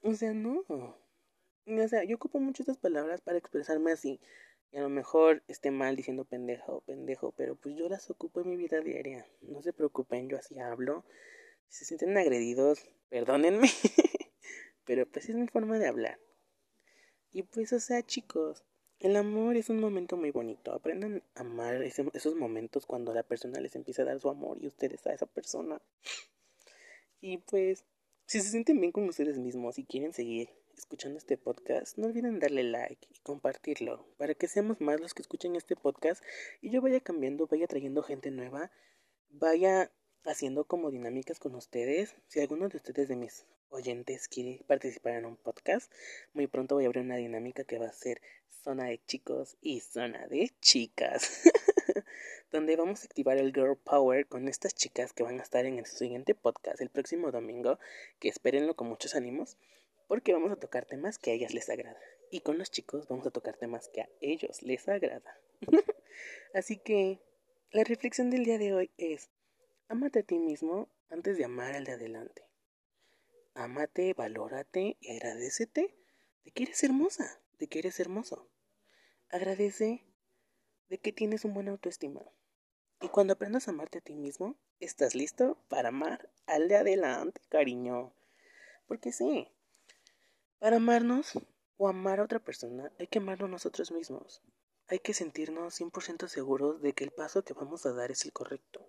O 0.00 0.14
sea, 0.14 0.32
no. 0.32 0.62
O 0.68 1.88
sea, 1.88 2.04
yo 2.04 2.14
ocupo 2.14 2.38
mucho 2.38 2.62
estas 2.62 2.78
palabras 2.78 3.20
para 3.20 3.38
expresarme 3.38 3.90
así. 3.90 4.20
Y 4.70 4.76
a 4.76 4.82
lo 4.82 4.90
mejor 4.90 5.42
esté 5.48 5.72
mal 5.72 5.96
diciendo 5.96 6.24
pendeja 6.24 6.66
o 6.68 6.82
pendejo, 6.82 7.32
pero 7.32 7.56
pues 7.56 7.74
yo 7.74 7.88
las 7.88 8.08
ocupo 8.08 8.40
en 8.42 8.50
mi 8.50 8.56
vida 8.56 8.80
diaria. 8.80 9.26
No 9.40 9.60
se 9.60 9.72
preocupen, 9.72 10.28
yo 10.28 10.36
así 10.36 10.56
hablo. 10.60 11.04
Si 11.66 11.78
se 11.78 11.84
sienten 11.96 12.16
agredidos, 12.16 12.86
perdónenme. 13.08 13.66
pero 14.84 15.04
pues 15.04 15.28
es 15.28 15.34
mi 15.34 15.48
forma 15.48 15.80
de 15.80 15.88
hablar. 15.88 16.20
Y 17.32 17.42
pues, 17.42 17.72
o 17.72 17.80
sea, 17.80 18.06
chicos, 18.06 18.64
el 19.04 19.16
amor 19.16 19.54
es 19.58 19.68
un 19.68 19.80
momento 19.80 20.16
muy 20.16 20.30
bonito. 20.30 20.72
Aprendan 20.72 21.22
a 21.34 21.42
amar 21.42 21.82
esos 21.82 22.34
momentos 22.36 22.86
cuando 22.86 23.12
la 23.12 23.22
persona 23.22 23.60
les 23.60 23.76
empieza 23.76 24.00
a 24.00 24.06
dar 24.06 24.18
su 24.18 24.30
amor 24.30 24.56
y 24.62 24.66
ustedes 24.66 25.06
a 25.06 25.12
esa 25.12 25.26
persona. 25.26 25.78
Y 27.20 27.36
pues, 27.36 27.84
si 28.24 28.40
se 28.40 28.48
sienten 28.48 28.80
bien 28.80 28.92
con 28.92 29.06
ustedes 29.06 29.36
mismos 29.36 29.78
y 29.78 29.84
quieren 29.84 30.14
seguir 30.14 30.48
escuchando 30.74 31.18
este 31.18 31.36
podcast, 31.36 31.98
no 31.98 32.06
olviden 32.06 32.38
darle 32.38 32.62
like 32.62 33.06
y 33.10 33.18
compartirlo 33.18 34.06
para 34.16 34.34
que 34.34 34.48
seamos 34.48 34.80
más 34.80 34.98
los 34.98 35.12
que 35.12 35.20
escuchen 35.20 35.54
este 35.54 35.76
podcast 35.76 36.24
y 36.62 36.70
yo 36.70 36.80
vaya 36.80 37.00
cambiando, 37.00 37.46
vaya 37.46 37.66
trayendo 37.66 38.02
gente 38.02 38.30
nueva, 38.30 38.70
vaya 39.28 39.92
haciendo 40.24 40.64
como 40.64 40.90
dinámicas 40.90 41.38
con 41.38 41.54
ustedes. 41.56 42.16
Si 42.28 42.40
alguno 42.40 42.70
de 42.70 42.78
ustedes 42.78 43.08
de 43.08 43.16
mis 43.16 43.44
oyentes 43.74 44.28
quiere 44.28 44.62
participar 44.66 45.14
en 45.14 45.26
un 45.26 45.36
podcast, 45.36 45.92
muy 46.32 46.46
pronto 46.46 46.76
voy 46.76 46.84
a 46.84 46.86
abrir 46.86 47.04
una 47.04 47.16
dinámica 47.16 47.64
que 47.64 47.78
va 47.78 47.86
a 47.86 47.92
ser 47.92 48.20
zona 48.62 48.86
de 48.86 49.04
chicos 49.04 49.56
y 49.60 49.80
zona 49.80 50.26
de 50.28 50.50
chicas. 50.60 51.42
donde 52.54 52.76
vamos 52.76 53.02
a 53.02 53.06
activar 53.06 53.36
el 53.36 53.52
Girl 53.52 53.76
Power 53.76 54.26
con 54.26 54.46
estas 54.46 54.76
chicas 54.76 55.12
que 55.12 55.24
van 55.24 55.40
a 55.40 55.42
estar 55.42 55.66
en 55.66 55.80
el 55.80 55.86
siguiente 55.86 56.36
podcast 56.36 56.80
el 56.80 56.88
próximo 56.88 57.32
domingo, 57.32 57.80
que 58.20 58.28
espérenlo 58.28 58.76
con 58.76 58.88
muchos 58.88 59.16
ánimos, 59.16 59.58
porque 60.06 60.32
vamos 60.32 60.52
a 60.52 60.56
tocar 60.56 60.86
temas 60.86 61.18
que 61.18 61.32
a 61.32 61.34
ellas 61.34 61.52
les 61.52 61.68
agrada. 61.68 61.98
Y 62.30 62.40
con 62.40 62.56
los 62.56 62.70
chicos 62.70 63.08
vamos 63.08 63.26
a 63.26 63.32
tocar 63.32 63.56
temas 63.56 63.88
que 63.88 64.02
a 64.02 64.08
ellos 64.20 64.62
les 64.62 64.88
agrada. 64.88 65.36
Así 66.54 66.76
que 66.76 67.18
la 67.72 67.82
reflexión 67.82 68.30
del 68.30 68.44
día 68.44 68.58
de 68.58 68.72
hoy 68.72 68.90
es, 68.98 69.30
amate 69.88 70.20
a 70.20 70.22
ti 70.22 70.38
mismo 70.38 70.88
antes 71.10 71.36
de 71.36 71.44
amar 71.44 71.74
al 71.74 71.84
de 71.84 71.92
adelante. 71.92 72.53
Amate, 73.56 74.14
valórate 74.14 74.96
y 75.00 75.12
agradecete 75.12 75.94
de 76.44 76.50
que 76.50 76.64
eres 76.64 76.82
hermosa, 76.82 77.40
de 77.60 77.68
que 77.68 77.78
eres 77.78 78.00
hermoso. 78.00 78.48
Agradece 79.30 80.04
de 80.88 80.98
que 80.98 81.12
tienes 81.12 81.44
un 81.44 81.54
buen 81.54 81.68
autoestima. 81.68 82.20
Y 83.00 83.08
cuando 83.08 83.34
aprendas 83.34 83.68
a 83.68 83.70
amarte 83.70 83.98
a 83.98 84.00
ti 84.00 84.16
mismo, 84.16 84.56
estás 84.80 85.14
listo 85.14 85.56
para 85.68 85.90
amar 85.90 86.32
al 86.46 86.66
de 86.66 86.76
adelante, 86.76 87.40
cariño. 87.48 88.12
Porque 88.86 89.12
sí, 89.12 89.48
para 90.58 90.76
amarnos 90.76 91.38
o 91.76 91.86
amar 91.86 92.18
a 92.18 92.24
otra 92.24 92.40
persona 92.40 92.90
hay 92.98 93.06
que 93.06 93.18
amarnos 93.18 93.50
nosotros 93.50 93.92
mismos. 93.92 94.42
Hay 94.88 94.98
que 94.98 95.14
sentirnos 95.14 95.80
100% 95.80 96.26
seguros 96.26 96.82
de 96.82 96.92
que 96.92 97.04
el 97.04 97.12
paso 97.12 97.44
que 97.44 97.54
vamos 97.54 97.86
a 97.86 97.92
dar 97.92 98.10
es 98.10 98.24
el 98.24 98.32
correcto. 98.32 98.84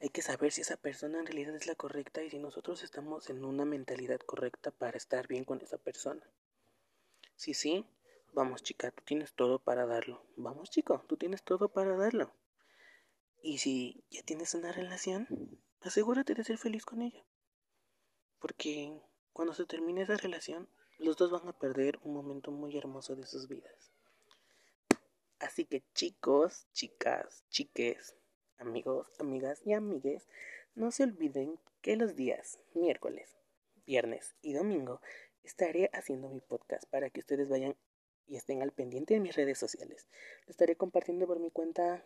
Hay 0.00 0.10
que 0.10 0.22
saber 0.22 0.52
si 0.52 0.60
esa 0.60 0.76
persona 0.76 1.18
en 1.18 1.26
realidad 1.26 1.56
es 1.56 1.66
la 1.66 1.74
correcta 1.74 2.22
y 2.22 2.30
si 2.30 2.38
nosotros 2.38 2.84
estamos 2.84 3.30
en 3.30 3.44
una 3.44 3.64
mentalidad 3.64 4.20
correcta 4.20 4.70
para 4.70 4.96
estar 4.96 5.26
bien 5.26 5.44
con 5.44 5.60
esa 5.60 5.78
persona. 5.78 6.22
Si 7.34 7.52
sí, 7.52 7.84
vamos 8.32 8.62
chica, 8.62 8.92
tú 8.92 9.02
tienes 9.04 9.32
todo 9.32 9.58
para 9.58 9.86
darlo. 9.86 10.24
Vamos 10.36 10.70
chico, 10.70 11.04
tú 11.08 11.16
tienes 11.16 11.42
todo 11.42 11.68
para 11.68 11.96
darlo. 11.96 12.32
Y 13.42 13.58
si 13.58 14.04
ya 14.10 14.22
tienes 14.22 14.54
una 14.54 14.70
relación, 14.70 15.26
asegúrate 15.80 16.34
de 16.34 16.44
ser 16.44 16.58
feliz 16.58 16.84
con 16.84 17.02
ella. 17.02 17.24
Porque 18.38 19.00
cuando 19.32 19.52
se 19.54 19.66
termine 19.66 20.02
esa 20.02 20.16
relación, 20.16 20.68
los 20.98 21.16
dos 21.16 21.30
van 21.30 21.48
a 21.48 21.58
perder 21.58 21.98
un 22.02 22.14
momento 22.14 22.50
muy 22.52 22.76
hermoso 22.76 23.16
de 23.16 23.26
sus 23.26 23.48
vidas. 23.48 23.92
Así 25.40 25.64
que 25.64 25.84
chicos, 25.94 26.66
chicas, 26.72 27.44
chiques, 27.48 28.16
amigos, 28.58 29.10
amigas 29.18 29.60
y 29.64 29.72
amigues, 29.72 30.28
no 30.74 30.90
se 30.90 31.04
olviden 31.04 31.58
que 31.80 31.96
los 31.96 32.16
días 32.16 32.58
miércoles, 32.74 33.36
viernes 33.86 34.34
y 34.42 34.52
domingo 34.52 35.00
estaré 35.42 35.90
haciendo 35.92 36.28
mi 36.28 36.40
podcast 36.40 36.84
para 36.90 37.10
que 37.10 37.20
ustedes 37.20 37.48
vayan 37.48 37.76
y 38.26 38.36
estén 38.36 38.62
al 38.62 38.72
pendiente 38.72 39.14
de 39.14 39.20
mis 39.20 39.34
redes 39.34 39.58
sociales. 39.58 40.06
Lo 40.46 40.50
estaré 40.50 40.76
compartiendo 40.76 41.26
por 41.26 41.40
mi 41.40 41.50
cuenta, 41.50 42.04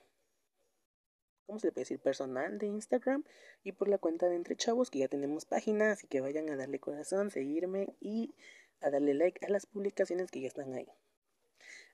¿cómo 1.47 1.59
se 1.59 1.67
le 1.67 1.73
puede 1.73 1.83
decir? 1.83 1.99
Personal 1.99 2.59
de 2.59 2.67
Instagram 2.67 3.25
y 3.65 3.73
por 3.73 3.89
la 3.89 3.99
cuenta 3.99 4.29
de 4.29 4.37
Entre 4.37 4.57
Chavos, 4.57 4.91
que 4.91 5.01
ya 5.01 5.09
tenemos 5.09 5.45
página, 5.45 5.93
así 5.93 6.07
que 6.07 6.21
vayan 6.21 6.49
a 6.51 6.57
darle 6.57 6.79
corazón, 6.79 7.31
seguirme 7.31 7.97
y 8.01 8.35
a 8.81 8.91
darle 8.91 9.15
like 9.15 9.45
a 9.45 9.49
las 9.49 9.67
publicaciones 9.67 10.31
que 10.31 10.41
ya 10.41 10.49
están 10.49 10.75
ahí. 10.75 10.89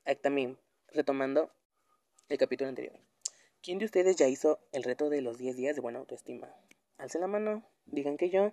Ah, 0.04 0.14
también, 0.14 0.58
retomando 0.88 1.50
el 2.28 2.38
capítulo 2.38 2.68
anterior. 2.68 2.98
¿Quién 3.62 3.78
de 3.78 3.86
ustedes 3.86 4.16
ya 4.16 4.28
hizo 4.28 4.60
el 4.72 4.84
reto 4.84 5.10
de 5.10 5.20
los 5.20 5.36
10 5.36 5.56
días 5.56 5.74
de 5.74 5.82
buena 5.82 5.98
autoestima? 5.98 6.54
Alcen 6.96 7.20
la 7.20 7.26
mano, 7.26 7.64
digan 7.86 8.16
que 8.16 8.30
yo, 8.30 8.52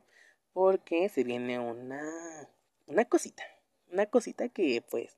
porque 0.51 1.09
se 1.09 1.23
viene 1.23 1.59
una, 1.59 2.49
una 2.87 3.05
cosita, 3.05 3.43
una 3.91 4.07
cosita 4.07 4.49
que 4.49 4.83
pues 4.89 5.17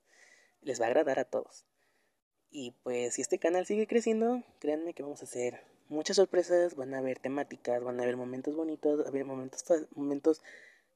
les 0.60 0.80
va 0.80 0.84
a 0.84 0.88
agradar 0.88 1.18
a 1.18 1.24
todos. 1.24 1.64
Y 2.50 2.72
pues 2.82 3.14
si 3.14 3.22
este 3.22 3.38
canal 3.38 3.64
sigue 3.64 3.86
creciendo, 3.86 4.42
créanme 4.58 4.92
que 4.92 5.02
vamos 5.02 5.22
a 5.22 5.24
hacer 5.24 5.64
muchas 5.88 6.16
sorpresas, 6.16 6.76
van 6.76 6.94
a 6.94 6.98
haber 6.98 7.18
temáticas, 7.18 7.82
van 7.82 7.98
a 7.98 8.02
haber 8.02 8.16
momentos 8.16 8.54
bonitos, 8.56 9.00
va 9.00 9.04
a 9.04 9.08
haber 9.08 9.24
momentos, 9.24 9.64
momentos 9.94 10.42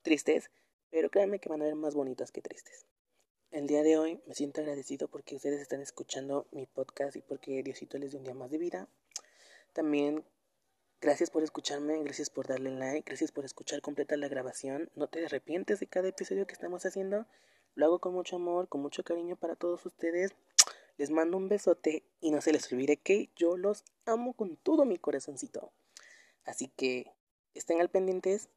tristes, 0.03 0.51
pero 0.91 1.11
créanme 1.11 1.39
que 1.39 1.49
van 1.49 1.63
a 1.63 1.65
haber 1.65 1.77
más 1.77 1.95
bonitas 1.95 2.31
que 2.31 2.43
tristes. 2.43 2.87
El 3.53 3.67
día 3.67 3.83
de 3.83 3.99
hoy 3.99 4.19
me 4.27 4.35
siento 4.35 4.63
agradecido 4.63 5.09
porque 5.09 5.37
ustedes 5.37 5.61
están 5.61 5.83
escuchando 5.83 6.47
mi 6.53 6.65
podcast 6.65 7.17
y 7.17 7.21
porque 7.21 7.63
Diosito 7.63 7.99
les 7.99 8.11
dio 8.11 8.19
un 8.19 8.25
día 8.25 8.33
más 8.33 8.51
de 8.51 8.57
vida. 8.57 8.89
También 9.75 10.25
gracias 11.03 11.29
por 11.29 11.43
escucharme, 11.43 12.03
gracias 12.03 12.31
por 12.31 12.47
darle 12.47 12.71
like, 12.71 13.05
gracias 13.07 13.31
por 13.31 13.45
escuchar 13.45 13.83
completa 13.83 14.17
la 14.17 14.29
grabación. 14.29 14.89
No 14.95 15.07
te 15.07 15.27
arrepientes 15.27 15.81
de 15.81 15.87
cada 15.87 16.09
episodio 16.09 16.47
que 16.47 16.55
estamos 16.55 16.87
haciendo. 16.87 17.27
Lo 17.75 17.85
hago 17.85 17.99
con 17.99 18.15
mucho 18.15 18.37
amor, 18.37 18.69
con 18.69 18.81
mucho 18.81 19.05
cariño 19.05 19.37
para 19.37 19.55
todos 19.55 19.85
ustedes. 19.85 20.31
Les 20.97 21.11
mando 21.11 21.37
un 21.37 21.51
besote 21.51 22.05
y 22.23 22.31
no 22.31 22.41
se 22.41 22.53
les 22.53 22.73
olvide 22.73 22.97
que 22.97 23.29
yo 23.37 23.59
los 23.59 23.85
amo 24.07 24.33
con 24.33 24.57
todo 24.57 24.87
mi 24.87 24.97
corazoncito. 24.97 25.73
Así 26.47 26.69
que 26.69 27.13
estén 27.53 27.83
al 27.83 27.91
pendientes. 27.91 28.49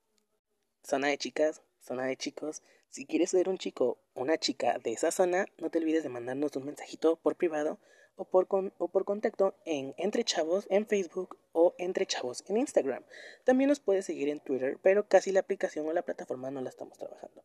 Zona 0.85 1.09
de 1.09 1.17
chicas, 1.17 1.61
zona 1.81 2.05
de 2.05 2.15
chicos. 2.15 2.61
Si 2.89 3.05
quieres 3.05 3.31
ser 3.31 3.49
un 3.49 3.57
chico 3.57 3.99
o 4.13 4.21
una 4.21 4.37
chica 4.37 4.79
de 4.79 4.93
esa 4.93 5.11
zona, 5.11 5.45
no 5.57 5.69
te 5.69 5.79
olvides 5.79 6.03
de 6.03 6.09
mandarnos 6.09 6.55
un 6.55 6.65
mensajito 6.65 7.17
por 7.17 7.35
privado 7.35 7.79
o 8.15 8.25
por, 8.25 8.47
o 8.77 8.87
por 8.87 9.05
contacto 9.05 9.55
en 9.65 9.93
Entre 9.97 10.23
Chavos 10.23 10.65
en 10.69 10.87
Facebook 10.87 11.37
o 11.51 11.75
Entre 11.77 12.05
Chavos 12.05 12.43
en 12.47 12.57
Instagram. 12.57 13.03
También 13.43 13.69
nos 13.69 13.79
puedes 13.79 14.05
seguir 14.05 14.29
en 14.29 14.39
Twitter, 14.39 14.77
pero 14.81 15.07
casi 15.07 15.31
la 15.31 15.41
aplicación 15.41 15.87
o 15.87 15.93
la 15.93 16.03
plataforma 16.03 16.51
no 16.51 16.61
la 16.61 16.69
estamos 16.69 16.97
trabajando. 16.97 17.43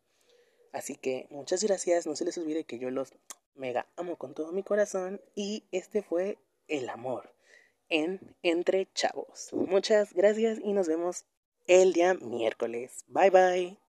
Así 0.72 0.94
que 0.96 1.26
muchas 1.31 1.64
gracias, 1.64 2.07
no 2.07 2.14
se 2.14 2.24
les 2.24 2.38
olvide 2.38 2.64
que 2.64 2.79
yo 2.79 2.90
los 2.90 3.12
mega 3.55 3.87
amo 3.96 4.16
con 4.16 4.35
todo 4.35 4.53
mi 4.53 4.62
corazón 4.62 5.20
y 5.35 5.64
este 5.72 6.03
fue 6.03 6.38
el 6.68 6.88
amor 6.88 7.35
en 7.88 8.37
Entre 8.42 8.88
Chavos. 8.94 9.53
Muchas 9.53 10.14
gracias 10.14 10.61
y 10.62 10.72
nos 10.72 10.87
vemos 10.87 11.24
el 11.66 11.92
día 11.92 12.14
miércoles. 12.14 13.05
Bye 13.09 13.31
bye. 13.31 13.89